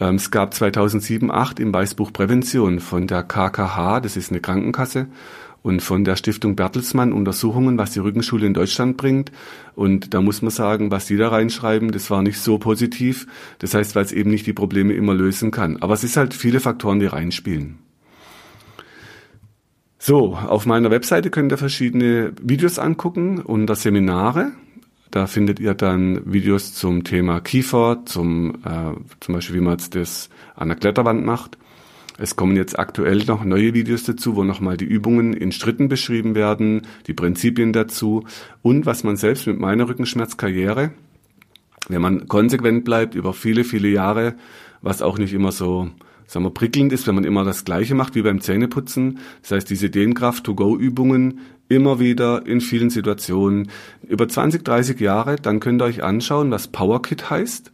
[0.00, 5.06] Ähm, es gab 2007, 2008 im Weißbuch Prävention von der KKH, das ist eine Krankenkasse,
[5.62, 9.32] und von der Stiftung Bertelsmann Untersuchungen, was die Rückenschule in Deutschland bringt.
[9.74, 13.26] Und da muss man sagen, was die da reinschreiben, das war nicht so positiv.
[13.58, 15.76] Das heißt, weil es eben nicht die Probleme immer lösen kann.
[15.78, 17.78] Aber es ist halt viele Faktoren, die reinspielen.
[19.98, 24.52] So, auf meiner Webseite könnt ihr verschiedene Videos angucken unter Seminare.
[25.10, 29.94] Da findet ihr dann Videos zum Thema Kiefer, zum, äh, zum Beispiel, wie man jetzt
[29.94, 31.58] das an der Kletterwand macht.
[32.20, 36.34] Es kommen jetzt aktuell noch neue Videos dazu, wo nochmal die Übungen in Schritten beschrieben
[36.34, 38.24] werden, die Prinzipien dazu
[38.60, 40.90] und was man selbst mit meiner Rückenschmerzkarriere,
[41.88, 44.34] wenn man konsequent bleibt über viele, viele Jahre,
[44.82, 45.90] was auch nicht immer so
[46.26, 49.20] sagen wir, prickelnd ist, wenn man immer das Gleiche macht wie beim Zähneputzen.
[49.42, 53.70] Das heißt, diese Dehnkraft-to-go-Übungen immer wieder in vielen Situationen
[54.06, 57.70] über 20, 30 Jahre, dann könnt ihr euch anschauen, was PowerKit heißt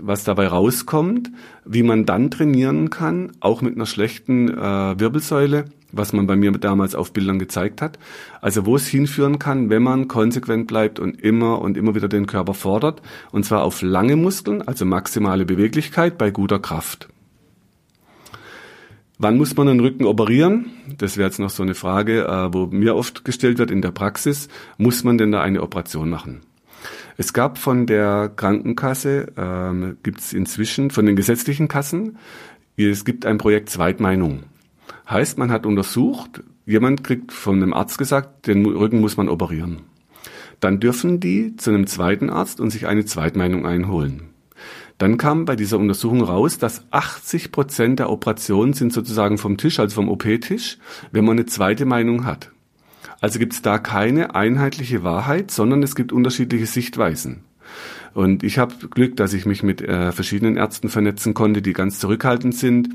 [0.00, 1.30] was dabei rauskommt,
[1.64, 6.52] wie man dann trainieren kann, auch mit einer schlechten äh, Wirbelsäule, was man bei mir
[6.52, 7.98] damals auf Bildern gezeigt hat.
[8.40, 12.26] Also wo es hinführen kann, wenn man konsequent bleibt und immer und immer wieder den
[12.26, 17.08] Körper fordert, und zwar auf lange Muskeln, also maximale Beweglichkeit bei guter Kraft.
[19.18, 20.70] Wann muss man den Rücken operieren?
[20.98, 23.90] Das wäre jetzt noch so eine Frage, äh, wo mir oft gestellt wird in der
[23.90, 24.48] Praxis.
[24.76, 26.42] Muss man denn da eine Operation machen?
[27.18, 32.18] Es gab von der Krankenkasse, ähm, gibt es inzwischen von den gesetzlichen Kassen,
[32.76, 34.42] es gibt ein Projekt Zweitmeinung.
[35.08, 39.78] Heißt, man hat untersucht, jemand kriegt von einem Arzt gesagt, den Rücken muss man operieren.
[40.60, 44.22] Dann dürfen die zu einem zweiten Arzt und sich eine Zweitmeinung einholen.
[44.98, 49.78] Dann kam bei dieser Untersuchung raus, dass 80 Prozent der Operationen sind sozusagen vom Tisch,
[49.78, 50.78] also vom OP-Tisch,
[51.12, 52.50] wenn man eine zweite Meinung hat.
[53.20, 57.44] Also gibt es da keine einheitliche Wahrheit, sondern es gibt unterschiedliche Sichtweisen.
[58.14, 61.98] Und ich habe Glück, dass ich mich mit äh, verschiedenen Ärzten vernetzen konnte, die ganz
[61.98, 62.88] zurückhaltend sind,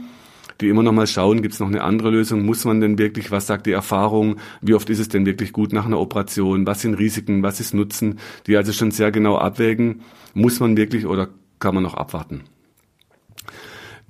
[0.61, 2.45] die immer noch mal schauen, gibt es noch eine andere Lösung?
[2.45, 4.37] Muss man denn wirklich, was sagt die Erfahrung?
[4.61, 6.67] Wie oft ist es denn wirklich gut nach einer Operation?
[6.67, 7.43] Was sind Risiken?
[7.43, 8.19] Was ist Nutzen?
[8.47, 10.01] Die also schon sehr genau abwägen.
[10.33, 12.41] Muss man wirklich oder kann man noch abwarten?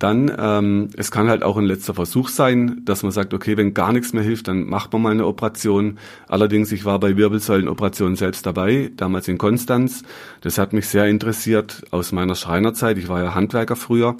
[0.01, 3.75] Dann, ähm, es kann halt auch ein letzter Versuch sein, dass man sagt, okay, wenn
[3.75, 5.99] gar nichts mehr hilft, dann macht man mal eine Operation.
[6.27, 10.01] Allerdings, ich war bei Wirbelsäulenoperationen selbst dabei, damals in Konstanz.
[10.41, 12.97] Das hat mich sehr interessiert aus meiner Schreinerzeit.
[12.97, 14.17] Ich war ja Handwerker früher.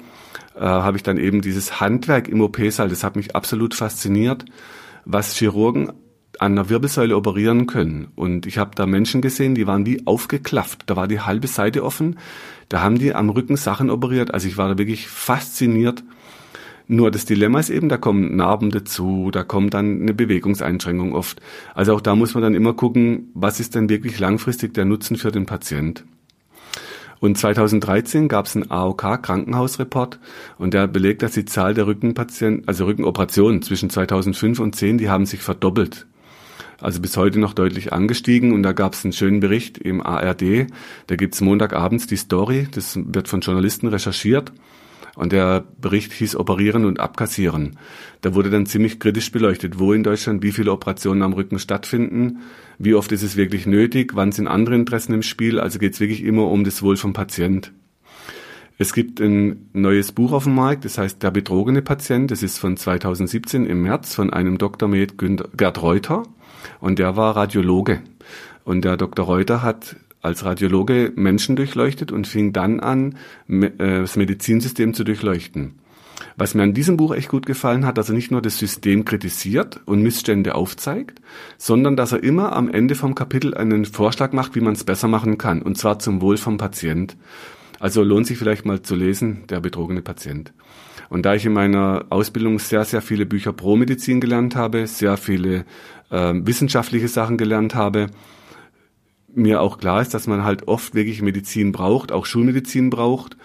[0.54, 4.44] Äh, habe ich dann eben dieses Handwerk im OP-Saal, das hat mich absolut fasziniert,
[5.04, 5.92] was Chirurgen
[6.42, 8.08] an der Wirbelsäule operieren können.
[8.16, 10.82] Und ich habe da Menschen gesehen, die waren wie aufgeklafft.
[10.86, 12.18] Da war die halbe Seite offen.
[12.68, 14.34] Da haben die am Rücken Sachen operiert.
[14.34, 16.02] Also ich war da wirklich fasziniert.
[16.88, 21.40] Nur das Dilemma ist eben, da kommen Narben dazu, da kommt dann eine Bewegungseinschränkung oft.
[21.74, 25.16] Also auch da muss man dann immer gucken, was ist denn wirklich langfristig der Nutzen
[25.16, 26.04] für den Patient.
[27.20, 30.18] Und 2013 gab es einen AOK-Krankenhausreport
[30.58, 35.08] und der belegt, dass die Zahl der Rückenpatienten, also Rückenoperationen zwischen 2005 und 10, die
[35.08, 36.06] haben sich verdoppelt
[36.82, 38.52] also bis heute noch deutlich angestiegen.
[38.52, 40.66] Und da gab es einen schönen Bericht im ARD.
[41.06, 44.52] Da gibt's Montagabends die Story, das wird von Journalisten recherchiert.
[45.14, 47.78] Und der Bericht hieß Operieren und Abkassieren.
[48.22, 52.38] Da wurde dann ziemlich kritisch beleuchtet, wo in Deutschland wie viele Operationen am Rücken stattfinden,
[52.78, 55.60] wie oft ist es wirklich nötig, wann sind andere Interessen im Spiel.
[55.60, 57.72] Also geht es wirklich immer um das Wohl vom Patient.
[58.78, 62.30] Es gibt ein neues Buch auf dem Markt, das heißt Der betrogene Patient.
[62.30, 64.88] Das ist von 2017 im März von einem Dr.
[64.88, 66.24] Med Gerd Reuter.
[66.82, 68.00] Und der war Radiologe.
[68.64, 69.24] Und der Dr.
[69.24, 73.16] Reuter hat als Radiologe Menschen durchleuchtet und fing dann an,
[73.48, 75.78] äh, das Medizinsystem zu durchleuchten.
[76.36, 79.04] Was mir an diesem Buch echt gut gefallen hat, dass er nicht nur das System
[79.04, 81.20] kritisiert und Missstände aufzeigt,
[81.56, 85.06] sondern dass er immer am Ende vom Kapitel einen Vorschlag macht, wie man es besser
[85.06, 87.16] machen kann, und zwar zum Wohl vom Patient.
[87.78, 90.52] Also lohnt sich vielleicht mal zu lesen, der betrogene Patient.
[91.12, 95.18] Und da ich in meiner Ausbildung sehr, sehr viele Bücher pro Medizin gelernt habe, sehr
[95.18, 95.66] viele
[96.12, 98.06] äh, wissenschaftliche Sachen gelernt habe,
[99.34, 103.36] mir auch klar ist, dass man halt oft wirklich Medizin braucht, auch Schulmedizin braucht,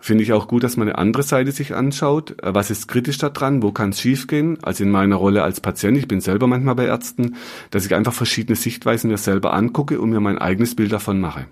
[0.00, 2.36] finde ich auch gut, dass man eine andere Seite sich anschaut.
[2.42, 3.62] Was ist kritisch daran?
[3.62, 4.58] Wo kann es schiefgehen?
[4.62, 7.36] Also in meiner Rolle als Patient, ich bin selber manchmal bei Ärzten,
[7.70, 11.46] dass ich einfach verschiedene Sichtweisen mir selber angucke und mir mein eigenes Bild davon mache.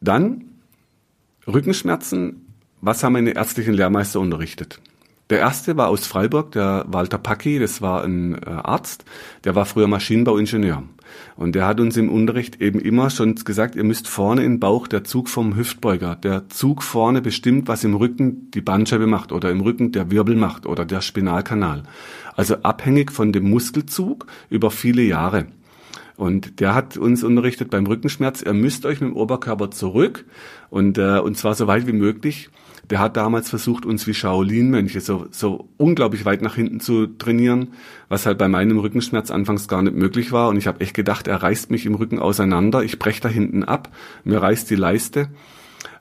[0.00, 0.44] Dann
[1.48, 2.46] Rückenschmerzen
[2.82, 4.80] was haben meine ärztlichen Lehrmeister unterrichtet?
[5.30, 9.04] Der erste war aus Freiburg, der Walter Packi, das war ein äh, Arzt,
[9.44, 10.82] der war früher Maschinenbauingenieur.
[11.36, 14.88] Und der hat uns im Unterricht eben immer schon gesagt, ihr müsst vorne den Bauch
[14.88, 16.16] der Zug vom Hüftbeuger.
[16.16, 20.34] Der Zug vorne bestimmt, was im Rücken die Bandscheibe macht oder im Rücken der Wirbel
[20.34, 21.84] macht oder der Spinalkanal.
[22.36, 25.46] Also abhängig von dem Muskelzug über viele Jahre.
[26.16, 30.26] Und der hat uns unterrichtet beim Rückenschmerz, ihr müsst euch mit dem Oberkörper zurück
[30.68, 32.50] und, äh, und zwar so weit wie möglich.
[32.90, 37.68] Der hat damals versucht, uns wie Shaolin-Mönche so, so unglaublich weit nach hinten zu trainieren,
[38.08, 40.48] was halt bei meinem Rückenschmerz anfangs gar nicht möglich war.
[40.48, 43.62] Und ich habe echt gedacht, er reißt mich im Rücken auseinander, ich brech da hinten
[43.62, 43.90] ab,
[44.24, 45.28] mir reißt die Leiste.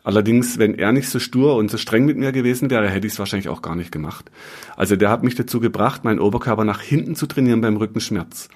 [0.03, 3.13] Allerdings, wenn er nicht so stur und so streng mit mir gewesen wäre, hätte ich
[3.13, 4.31] es wahrscheinlich auch gar nicht gemacht.
[4.75, 8.49] Also der hat mich dazu gebracht, meinen Oberkörper nach hinten zu trainieren beim Rückenschmerz.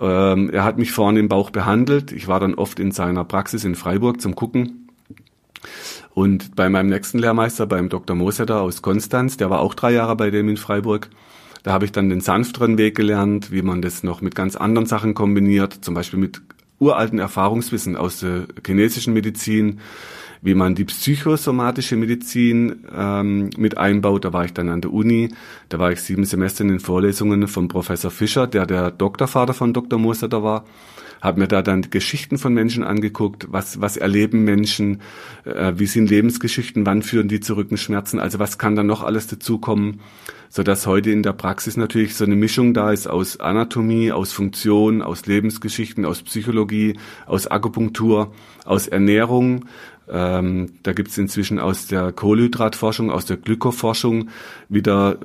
[0.00, 2.12] Ähm, er hat mich vorne im Bauch behandelt.
[2.12, 4.81] Ich war dann oft in seiner Praxis in Freiburg zum Gucken.
[6.14, 8.16] Und bei meinem nächsten Lehrmeister, beim Dr.
[8.16, 11.08] Mosetter aus Konstanz, der war auch drei Jahre bei dem in Freiburg,
[11.62, 14.86] da habe ich dann den sanfteren Weg gelernt, wie man das noch mit ganz anderen
[14.86, 16.42] Sachen kombiniert, zum Beispiel mit
[16.80, 19.78] uralten Erfahrungswissen aus der chinesischen Medizin,
[20.40, 24.24] wie man die psychosomatische Medizin ähm, mit einbaut.
[24.24, 25.28] Da war ich dann an der Uni,
[25.68, 29.72] da war ich sieben Semester in den Vorlesungen von Professor Fischer, der der Doktorvater von
[29.72, 30.00] Dr.
[30.00, 30.64] Moser da war
[31.22, 35.00] habe mir da dann Geschichten von Menschen angeguckt, was, was erleben Menschen,
[35.44, 39.28] äh, wie sind Lebensgeschichten, wann führen die zu Rückenschmerzen, also was kann da noch alles
[39.28, 40.00] dazukommen,
[40.48, 44.32] so dass heute in der Praxis natürlich so eine Mischung da ist aus Anatomie, aus
[44.32, 49.66] Funktion, aus Lebensgeschichten, aus Psychologie, aus Akupunktur, aus Ernährung,
[50.08, 54.28] ähm, da gibt es inzwischen aus der Kohlenhydratforschung, aus der Glykoforschung
[54.68, 55.20] wieder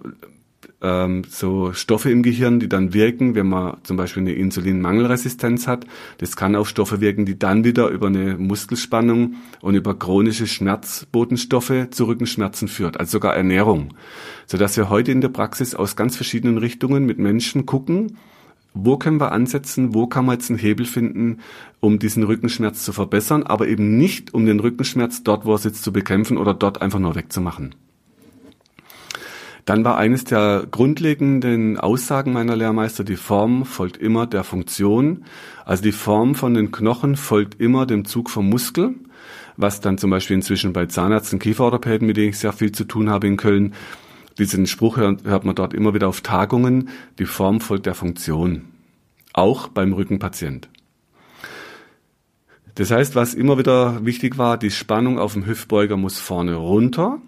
[0.81, 5.87] ähm, so Stoffe im Gehirn, die dann wirken, wenn man zum Beispiel eine Insulinmangelresistenz hat.
[6.19, 11.87] Das kann auf Stoffe wirken, die dann wieder über eine Muskelspannung und über chronische Schmerzbotenstoffe
[11.89, 13.93] zu Rückenschmerzen führt, also sogar Ernährung.
[14.45, 18.17] Sodass wir heute in der Praxis aus ganz verschiedenen Richtungen mit Menschen gucken,
[18.73, 21.39] wo können wir ansetzen, wo kann man jetzt einen Hebel finden,
[21.79, 25.83] um diesen Rückenschmerz zu verbessern, aber eben nicht, um den Rückenschmerz dort, wo er sitzt,
[25.83, 27.73] zu bekämpfen oder dort einfach nur wegzumachen.
[29.67, 35.25] Dann war eines der grundlegenden Aussagen meiner Lehrmeister, die Form folgt immer der Funktion.
[35.65, 38.95] Also die Form von den Knochen folgt immer dem Zug vom Muskel,
[39.57, 43.09] was dann zum Beispiel inzwischen bei Zahnärzten, Kieferorthopäden, mit denen ich sehr viel zu tun
[43.09, 43.73] habe in Köln,
[44.39, 46.87] diesen Spruch hört, hört man dort immer wieder auf Tagungen,
[47.19, 48.61] die Form folgt der Funktion.
[49.33, 50.69] Auch beim Rückenpatient.
[52.75, 57.19] Das heißt, was immer wieder wichtig war, die Spannung auf dem Hüftbeuger muss vorne runter,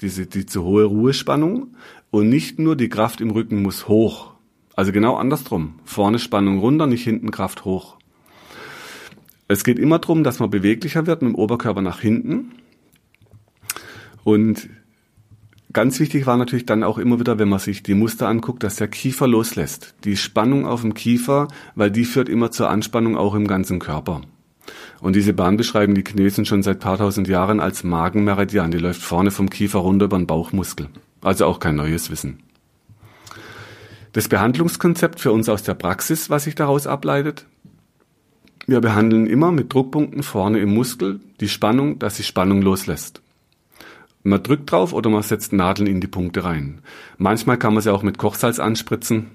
[0.00, 1.74] diese, die zu hohe Ruhespannung
[2.10, 4.32] und nicht nur die Kraft im Rücken muss hoch.
[4.74, 5.74] Also genau andersrum.
[5.84, 7.96] Vorne Spannung runter, nicht hinten Kraft hoch.
[9.48, 12.52] Es geht immer darum, dass man beweglicher wird mit dem Oberkörper nach hinten.
[14.22, 14.68] Und
[15.72, 18.76] ganz wichtig war natürlich dann auch immer wieder, wenn man sich die Muster anguckt, dass
[18.76, 19.94] der Kiefer loslässt.
[20.04, 24.22] Die Spannung auf dem Kiefer, weil die führt immer zur Anspannung auch im ganzen Körper.
[25.00, 28.70] Und diese Bahn beschreiben die Chinesen schon seit paar tausend Jahren als Magenmeridian.
[28.70, 30.88] Die läuft vorne vom Kiefer runter über den Bauchmuskel.
[31.22, 32.40] Also auch kein neues Wissen.
[34.12, 37.46] Das Behandlungskonzept für uns aus der Praxis, was sich daraus ableitet.
[38.66, 43.22] Wir behandeln immer mit Druckpunkten vorne im Muskel die Spannung, dass die Spannung loslässt.
[44.22, 46.82] Man drückt drauf oder man setzt Nadeln in die Punkte rein.
[47.16, 49.30] Manchmal kann man sie auch mit Kochsalz anspritzen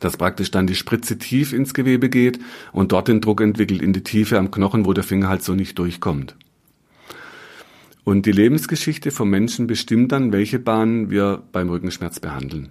[0.00, 2.38] dass praktisch dann die Spritze tief ins Gewebe geht
[2.72, 5.54] und dort den Druck entwickelt in die Tiefe am Knochen, wo der Finger halt so
[5.54, 6.36] nicht durchkommt.
[8.04, 12.68] Und die Lebensgeschichte vom Menschen bestimmt dann, welche Bahnen wir beim Rückenschmerz behandeln.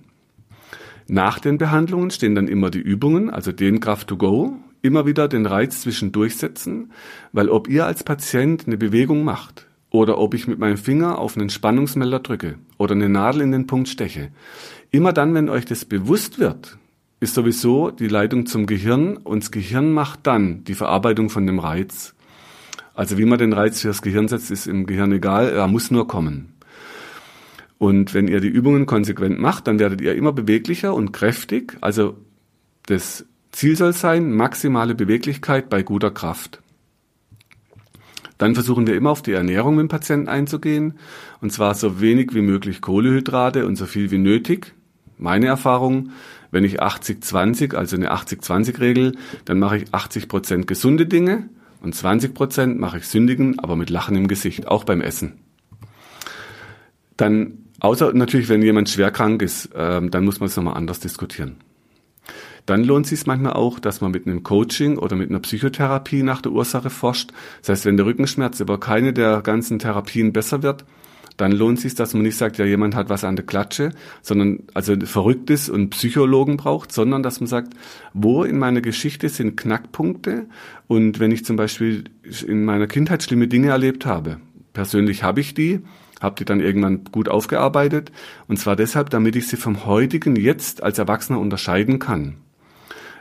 [1.08, 5.28] Nach den Behandlungen stehen dann immer die Übungen, also den Kraft to go, immer wieder
[5.28, 6.92] den Reiz zwischendurch setzen,
[7.32, 11.36] weil ob ihr als Patient eine Bewegung macht oder ob ich mit meinem Finger auf
[11.36, 14.30] einen Spannungsmelder drücke oder eine Nadel in den Punkt steche,
[14.92, 16.78] immer dann, wenn euch das bewusst wird,
[17.20, 21.60] ist sowieso die Leitung zum Gehirn und das Gehirn macht dann die Verarbeitung von dem
[21.60, 22.14] Reiz.
[22.94, 26.08] Also wie man den Reiz fürs Gehirn setzt, ist im Gehirn egal, er muss nur
[26.08, 26.54] kommen.
[27.78, 31.78] Und wenn ihr die Übungen konsequent macht, dann werdet ihr immer beweglicher und kräftig.
[31.82, 32.18] Also
[32.86, 36.62] das Ziel soll sein, maximale Beweglichkeit bei guter Kraft.
[38.38, 40.96] Dann versuchen wir immer auf die Ernährung mit dem Patienten einzugehen.
[41.42, 44.74] Und zwar so wenig wie möglich Kohlehydrate und so viel wie nötig.
[45.18, 46.12] Meine Erfahrung,
[46.56, 51.50] wenn ich 80-20, also eine 80-20-Regel, dann mache ich 80 Prozent gesunde Dinge
[51.82, 55.34] und 20 Prozent mache ich sündigen, aber mit Lachen im Gesicht, auch beim Essen.
[57.18, 61.02] Dann, außer natürlich, wenn jemand schwer krank ist, ähm, dann muss man es nochmal anders
[61.02, 61.58] diskutieren.
[62.66, 66.24] Dann lohnt es sich manchmal auch, dass man mit einem Coaching oder mit einer Psychotherapie
[66.24, 67.32] nach der Ursache forscht.
[67.64, 70.86] Das heißt, wenn der Rückenschmerz über keine der ganzen Therapien besser wird,
[71.38, 74.64] dann lohnt sich, dass man nicht sagt, ja, jemand hat was an der Klatsche, sondern
[74.74, 77.74] also Verrücktes und Psychologen braucht, sondern dass man sagt,
[78.14, 80.46] wo in meiner Geschichte sind Knackpunkte
[80.88, 82.06] und wenn ich zum Beispiel
[82.48, 84.38] in meiner Kindheit schlimme Dinge erlebt habe,
[84.74, 85.82] persönlich habe ich die,
[86.22, 88.12] habe die dann irgendwann gut aufgearbeitet
[88.48, 92.38] und zwar deshalb, damit ich sie vom heutigen Jetzt als Erwachsener unterscheiden kann.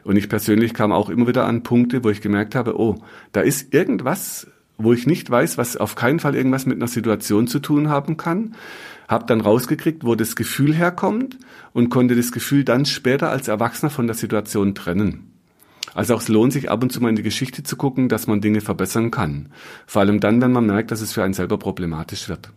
[0.05, 2.97] Und ich persönlich kam auch immer wieder an Punkte, wo ich gemerkt habe, oh,
[3.33, 4.47] da ist irgendwas,
[4.79, 8.17] wo ich nicht weiß, was auf keinen Fall irgendwas mit einer Situation zu tun haben
[8.17, 8.55] kann.
[9.09, 11.39] Hab dann rausgekriegt, wo das Gefühl herkommt
[11.73, 15.31] und konnte das Gefühl dann später als Erwachsener von der Situation trennen.
[15.95, 18.27] Also auch es lohnt sich ab und zu mal in die Geschichte zu gucken, dass
[18.27, 19.51] man Dinge verbessern kann.
[19.87, 22.51] Vor allem dann, wenn man merkt, dass es für einen selber problematisch wird.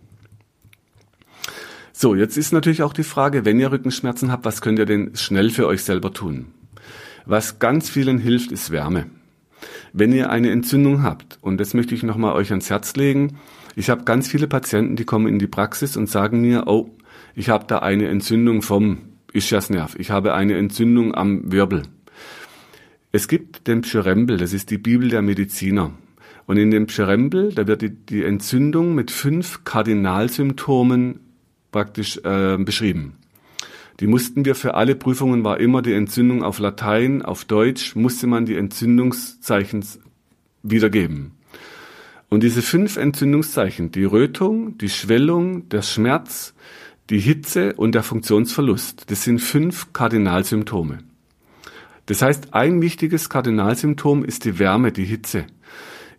[1.92, 5.16] So, jetzt ist natürlich auch die Frage, wenn ihr Rückenschmerzen habt, was könnt ihr denn
[5.16, 6.48] schnell für euch selber tun?
[7.26, 9.08] Was ganz vielen hilft, ist Wärme.
[9.94, 13.38] Wenn ihr eine Entzündung habt, und das möchte ich nochmal euch ans Herz legen,
[13.76, 16.90] ich habe ganz viele Patienten, die kommen in die Praxis und sagen mir, oh,
[17.36, 18.98] ich habe da eine Entzündung vom
[19.34, 21.84] Ischiasnerv, ich habe eine Entzündung am Wirbel.
[23.12, 25.92] Es gibt den Pschyrembel, das ist die Bibel der Mediziner.
[26.46, 31.20] Und in dem Pschyrembel, da wird die, die Entzündung mit fünf Kardinalsymptomen
[31.72, 33.18] praktisch äh, beschrieben.
[34.00, 38.28] Die mussten wir für alle Prüfungen war immer die Entzündung auf Latein, auf Deutsch musste
[38.28, 39.84] man die Entzündungszeichen
[40.62, 41.32] wiedergeben.
[42.30, 46.54] Und diese fünf Entzündungszeichen, die Rötung, die Schwellung, der Schmerz,
[47.10, 51.00] die Hitze und der Funktionsverlust, das sind fünf Kardinalsymptome.
[52.06, 55.46] Das heißt, ein wichtiges Kardinalsymptom ist die Wärme, die Hitze.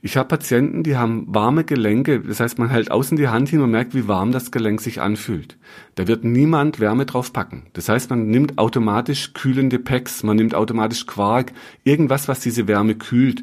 [0.01, 2.21] Ich habe Patienten, die haben warme Gelenke.
[2.21, 5.01] Das heißt, man hält außen die Hand hin und merkt, wie warm das Gelenk sich
[5.01, 5.57] anfühlt.
[5.97, 7.67] Da wird niemand Wärme drauf packen.
[7.73, 12.95] Das heißt, man nimmt automatisch kühlende Packs, man nimmt automatisch Quark, irgendwas, was diese Wärme
[12.95, 13.43] kühlt.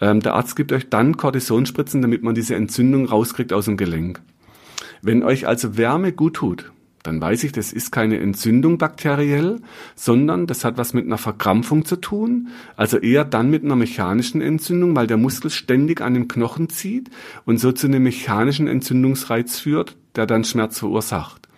[0.00, 4.20] Ähm, der Arzt gibt euch dann Kortisonspritzen, damit man diese Entzündung rauskriegt aus dem Gelenk.
[5.02, 6.70] Wenn euch also Wärme gut tut,
[7.08, 9.60] dann weiß ich, das ist keine Entzündung bakteriell,
[9.94, 14.42] sondern das hat was mit einer Verkrampfung zu tun, also eher dann mit einer mechanischen
[14.42, 17.08] Entzündung, weil der Muskel ständig an dem Knochen zieht
[17.46, 21.48] und so zu einem mechanischen Entzündungsreiz führt, der dann Schmerz verursacht.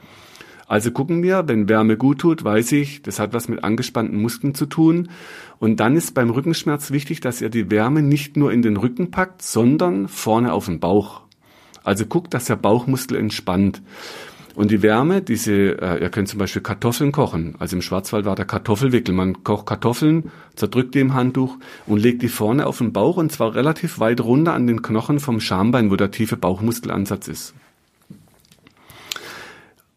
[0.69, 4.55] Also gucken wir, wenn Wärme gut tut, weiß ich, das hat was mit angespannten Muskeln
[4.55, 5.11] zu tun.
[5.59, 9.11] Und dann ist beim Rückenschmerz wichtig, dass ihr die Wärme nicht nur in den Rücken
[9.11, 11.23] packt, sondern vorne auf den Bauch.
[11.83, 13.83] Also guckt, dass der Bauchmuskel entspannt.
[14.55, 17.55] Und die Wärme, diese, äh, ihr könnt zum Beispiel Kartoffeln kochen.
[17.59, 19.15] Also im Schwarzwald war der Kartoffelwickel.
[19.15, 23.31] Man kocht Kartoffeln, zerdrückt die im Handtuch und legt die vorne auf den Bauch und
[23.31, 27.55] zwar relativ weit runter an den Knochen vom Schambein, wo der tiefe Bauchmuskelansatz ist.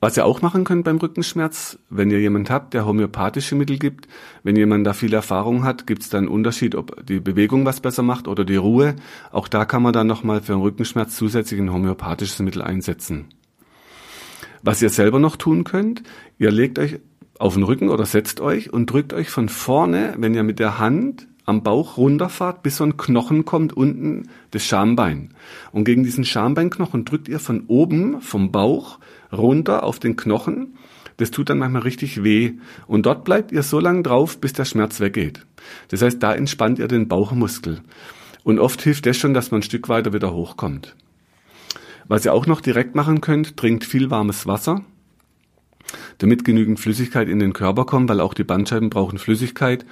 [0.04, 4.10] Was ihr auch machen könnt beim Rückenschmerz, wenn ihr jemand habt, der homöopathische Mittel gibt,
[4.43, 7.80] wenn jemand da viel Erfahrung hat, gibt es dann einen Unterschied, ob die Bewegung was
[7.80, 8.97] besser macht oder die Ruhe.
[9.32, 13.30] Auch da kann man dann nochmal für den Rückenschmerz zusätzlich ein homöopathisches Mittel einsetzen.
[14.64, 16.03] Was ihr selber noch tun könnt,
[16.38, 16.99] ihr legt euch
[17.38, 20.80] auf den Rücken oder setzt euch und drückt euch von vorne, wenn ihr mit der
[20.80, 25.34] Hand am Bauch runterfahrt, bis so ein Knochen kommt unten das Schambein.
[25.74, 28.99] Und gegen diesen Schambeinknochen drückt ihr von oben vom Bauch
[29.34, 30.78] runter auf den Knochen.
[31.18, 32.53] Das tut dann manchmal richtig weh.
[32.88, 35.45] Und dort bleibt ihr so lange drauf, bis der Schmerz weggeht.
[35.89, 37.82] Das heißt, da entspannt ihr den Bauchmuskel.
[38.45, 40.95] Und oft hilft das schon, dass man ein Stück weiter wieder hochkommt.
[42.08, 44.84] Was ihr auch noch direkt machen könnt, trinkt viel warmes Wasser,
[46.18, 49.86] damit genügend Flüssigkeit in den Körper kommt, weil auch die Bandscheiben brauchen Flüssigkeit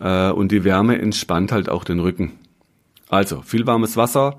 [0.00, 2.32] äh, und die Wärme entspannt halt auch den Rücken.
[3.08, 4.38] Also viel warmes Wasser,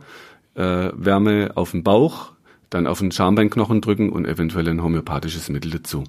[0.56, 2.34] äh, Wärme auf den Bauch,
[2.70, 6.04] dann auf den Schambeinknochen drücken und eventuell ein homöopathisches Mittel dazu.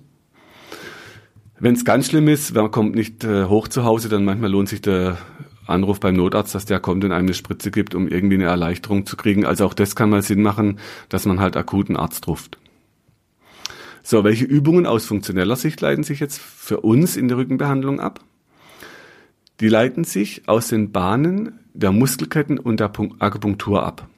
[1.59, 4.69] Wenn es ganz schlimm ist, man kommt nicht äh, hoch zu Hause, dann manchmal lohnt
[4.69, 5.17] sich der
[5.67, 9.07] Anruf beim Notarzt, dass der kommt und einem eine Spritze gibt, um irgendwie eine Erleichterung
[9.07, 9.45] zu kriegen.
[9.45, 12.59] Also auch das kann mal Sinn machen, dass man halt akuten Arzt ruft.
[14.03, 18.21] So, welche Übungen aus funktioneller Sicht leiten sich jetzt für uns in der Rückenbehandlung ab?
[19.61, 24.09] Die leiten sich aus den Bahnen der Muskelketten und der Akupunktur ab.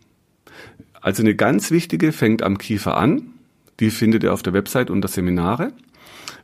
[1.01, 3.35] Also eine ganz wichtige fängt am Kiefer an.
[3.81, 5.73] Die findet ihr auf der Website unter Seminare,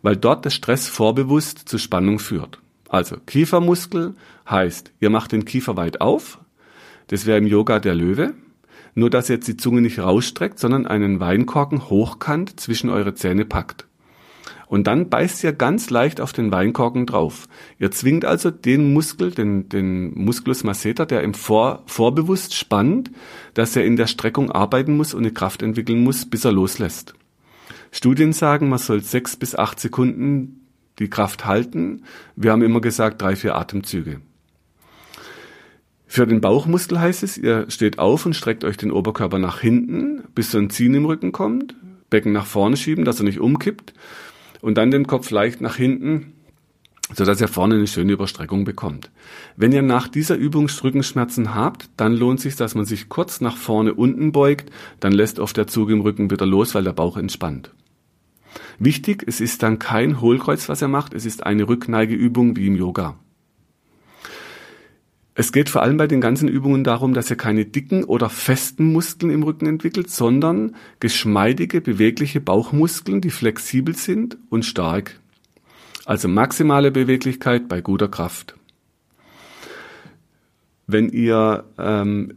[0.03, 2.61] weil dort der Stress vorbewusst zu Spannung führt.
[2.95, 4.15] Also Kiefermuskel
[4.49, 6.39] heißt, ihr macht den Kiefer weit auf.
[7.09, 8.35] Das wäre im Yoga der Löwe.
[8.95, 13.47] Nur dass ihr jetzt die Zunge nicht rausstreckt, sondern einen Weinkorken hochkant zwischen eure Zähne
[13.47, 13.89] packt.
[14.69, 17.49] Und dann beißt ihr ganz leicht auf den Weinkorken drauf.
[17.81, 23.11] Ihr zwingt also den Muskel, den, den Musculus masseter, der im Vor, Vorbewusst spannt,
[23.55, 27.15] dass er in der Streckung arbeiten muss und eine Kraft entwickeln muss, bis er loslässt.
[27.91, 30.61] Studien sagen, man soll sechs bis acht Sekunden
[30.99, 32.05] die Kraft halten.
[32.37, 34.21] Wir haben immer gesagt, drei, vier Atemzüge.
[36.07, 40.23] Für den Bauchmuskel heißt es, ihr steht auf und streckt euch den Oberkörper nach hinten,
[40.35, 41.75] bis so ein Ziehen im Rücken kommt.
[42.09, 43.93] Becken nach vorne schieben, dass er nicht umkippt
[44.61, 46.33] und dann den Kopf leicht nach hinten,
[47.13, 49.11] sodass ihr vorne eine schöne Überstreckung bekommt.
[49.57, 53.57] Wenn ihr nach dieser Übung Rückenschmerzen habt, dann lohnt sich, dass man sich kurz nach
[53.57, 54.71] vorne unten beugt,
[55.01, 57.75] dann lässt oft der Zug im Rücken wieder los, weil der Bauch entspannt.
[58.79, 62.77] Wichtig, es ist dann kein Hohlkreuz, was er macht, es ist eine Rückneigeübung wie im
[62.77, 63.17] Yoga.
[65.37, 68.93] Es geht vor allem bei den ganzen Übungen darum, dass ihr keine dicken oder festen
[68.93, 75.19] Muskeln im Rücken entwickelt, sondern geschmeidige, bewegliche Bauchmuskeln, die flexibel sind und stark.
[76.05, 78.55] Also maximale Beweglichkeit bei guter Kraft.
[80.87, 82.35] Wenn ihr ähm,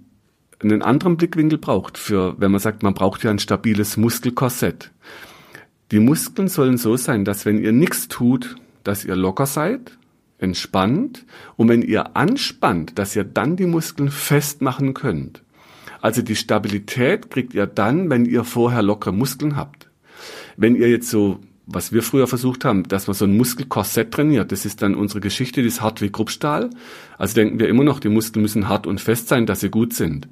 [0.59, 4.91] einen anderen Blickwinkel braucht, für wenn man sagt, man braucht ja ein stabiles Muskelkorsett.
[5.91, 9.97] Die Muskeln sollen so sein, dass wenn ihr nichts tut, dass ihr locker seid,
[10.37, 11.25] entspannt
[11.55, 15.43] und wenn ihr anspannt, dass ihr dann die Muskeln festmachen könnt.
[16.01, 19.89] Also die Stabilität kriegt ihr dann, wenn ihr vorher lockere Muskeln habt.
[20.55, 24.51] Wenn ihr jetzt so, was wir früher versucht haben, dass man so ein Muskelkorsett trainiert,
[24.51, 26.69] das ist dann unsere Geschichte, die ist hart wie Kruppstahl.
[27.17, 29.93] Also denken wir immer noch, die Muskeln müssen hart und fest sein, dass sie gut
[29.93, 30.27] sind.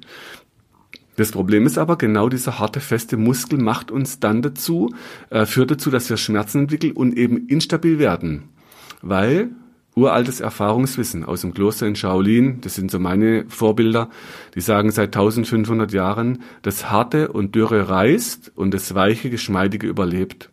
[1.16, 4.94] Das Problem ist aber, genau dieser harte, feste Muskel macht uns dann dazu,
[5.30, 8.44] äh, führt dazu, dass wir Schmerzen entwickeln und eben instabil werden.
[9.00, 9.50] Weil
[9.94, 14.10] uraltes Erfahrungswissen aus dem Kloster in Shaolin, das sind so meine Vorbilder,
[14.54, 20.50] die sagen seit 1500 Jahren, das Harte und Dürre reißt und das Weiche, Geschmeidige überlebt.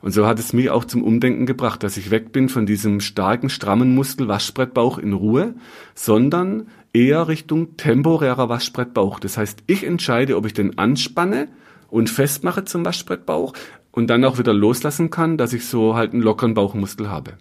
[0.00, 3.00] Und so hat es mich auch zum Umdenken gebracht, dass ich weg bin von diesem
[3.00, 5.54] starken, strammen Muskel Waschbrettbauch in Ruhe,
[5.94, 9.18] sondern eher Richtung temporärer Waschbrettbauch.
[9.18, 11.48] Das heißt, ich entscheide, ob ich den anspanne
[11.88, 13.54] und festmache zum Waschbrettbauch
[13.90, 17.34] und dann auch wieder loslassen kann, dass ich so halt einen lockeren Bauchmuskel habe.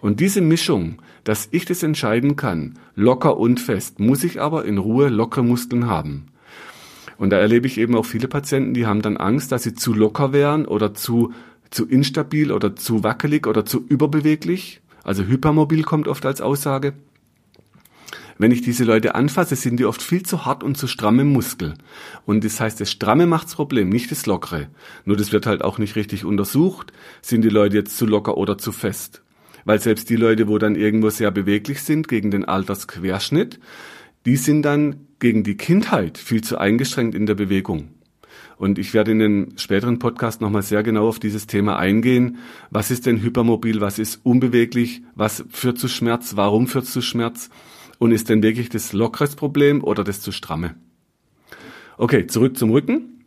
[0.00, 4.78] Und diese Mischung, dass ich das entscheiden kann, locker und fest, muss ich aber in
[4.78, 6.26] Ruhe lockere Muskeln haben.
[7.16, 9.94] Und da erlebe ich eben auch viele Patienten, die haben dann Angst, dass sie zu
[9.94, 11.32] locker wären oder zu,
[11.70, 14.80] zu instabil oder zu wackelig oder zu überbeweglich.
[15.04, 16.94] Also hypermobil kommt oft als Aussage.
[18.38, 21.32] Wenn ich diese Leute anfasse, sind die oft viel zu hart und zu stramm im
[21.32, 21.74] Muskel.
[22.26, 24.68] Und das heißt, das Stramme macht's Problem, nicht das Lockere.
[25.04, 26.92] Nur das wird halt auch nicht richtig untersucht.
[27.22, 29.24] Sind die Leute jetzt zu locker oder zu fest?
[29.64, 33.58] weil selbst die Leute, wo dann irgendwo sehr beweglich sind gegen den Altersquerschnitt,
[34.26, 37.88] die sind dann gegen die Kindheit viel zu eingeschränkt in der Bewegung.
[38.56, 42.38] Und ich werde in den späteren Podcast nochmal sehr genau auf dieses Thema eingehen.
[42.70, 43.80] Was ist denn hypermobil?
[43.80, 45.02] Was ist unbeweglich?
[45.14, 46.36] Was führt zu Schmerz?
[46.36, 47.50] Warum führt es zu Schmerz?
[48.04, 50.74] Und ist denn wirklich das lockeres Problem oder das zu stramme?
[51.96, 53.24] Okay, zurück zum Rücken.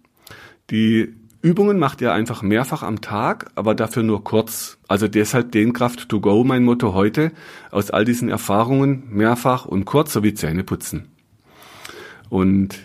[0.70, 4.78] Die Übungen macht ihr einfach mehrfach am Tag, aber dafür nur kurz.
[4.88, 7.32] Also deshalb Dehnkraft to go mein Motto heute.
[7.72, 11.08] Aus all diesen Erfahrungen mehrfach und kurz sowie Zähne putzen.
[12.30, 12.78] Und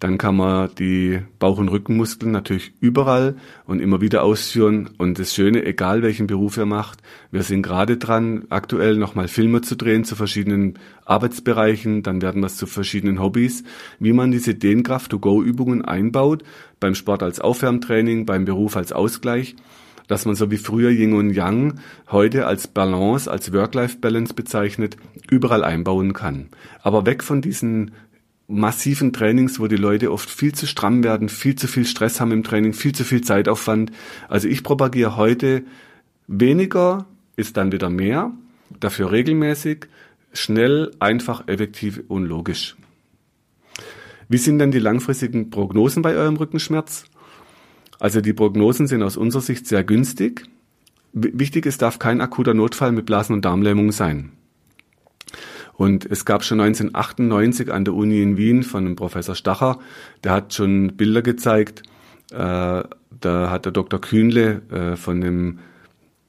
[0.00, 3.36] dann kann man die Bauch- und Rückenmuskeln natürlich überall
[3.66, 4.88] und immer wieder ausführen.
[4.96, 9.60] Und das Schöne, egal welchen Beruf ihr macht, wir sind gerade dran, aktuell nochmal Filme
[9.60, 12.02] zu drehen zu verschiedenen Arbeitsbereichen.
[12.02, 13.62] Dann werden wir es zu verschiedenen Hobbys,
[13.98, 16.44] wie man diese Dehnkraft-to-go-Übungen einbaut,
[16.80, 19.54] beim Sport als Aufwärmtraining, beim Beruf als Ausgleich
[20.08, 21.74] dass man so wie früher Yin und Yang
[22.10, 24.96] heute als Balance, als Work-Life-Balance bezeichnet,
[25.30, 26.48] überall einbauen kann.
[26.82, 27.92] Aber weg von diesen
[28.50, 32.32] massiven Trainings, wo die Leute oft viel zu stramm werden, viel zu viel Stress haben
[32.32, 33.92] im Training, viel zu viel Zeitaufwand.
[34.28, 35.62] Also ich propagiere heute
[36.26, 38.32] weniger ist dann wieder mehr,
[38.78, 39.86] dafür regelmäßig,
[40.32, 42.76] schnell, einfach, effektiv und logisch.
[44.28, 47.04] Wie sind denn die langfristigen Prognosen bei eurem Rückenschmerz?
[47.98, 50.44] Also die Prognosen sind aus unserer Sicht sehr günstig.
[51.12, 54.32] Wichtig, es darf kein akuter Notfall mit Blasen- und Darmlähmung sein.
[55.80, 59.78] Und es gab schon 1998 an der Uni in Wien von einem Professor Stacher,
[60.22, 61.84] der hat schon Bilder gezeigt,
[62.32, 63.98] äh, da hat der Dr.
[63.98, 65.58] Kühnle äh, von dem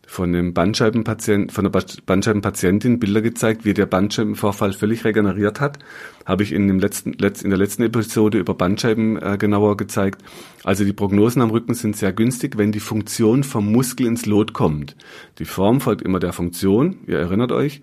[0.06, 5.80] von dem Bandscheibenpatient, von der Bandscheibenpatientin Bilder gezeigt, wie der Bandscheibenvorfall völlig regeneriert hat.
[6.26, 10.22] Habe ich in, dem letzten, in der letzten Episode über Bandscheiben äh, genauer gezeigt.
[10.64, 14.54] Also die Prognosen am Rücken sind sehr günstig, wenn die Funktion vom Muskel ins Lot
[14.54, 14.96] kommt.
[15.40, 17.82] Die Form folgt immer der Funktion, ihr erinnert euch.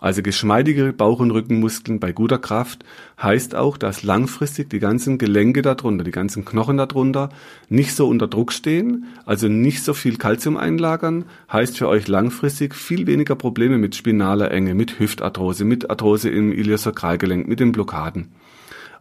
[0.00, 2.84] Also geschmeidige Bauch- und Rückenmuskeln bei guter Kraft
[3.20, 7.30] heißt auch, dass langfristig die ganzen Gelenke darunter, die ganzen Knochen darunter
[7.68, 12.74] nicht so unter Druck stehen, also nicht so viel Kalzium einlagern, heißt für euch langfristig
[12.74, 18.28] viel weniger Probleme mit spinaler Enge, mit Hüftarthrose, mit Arthrose im Iliosakralgelenk, mit den Blockaden.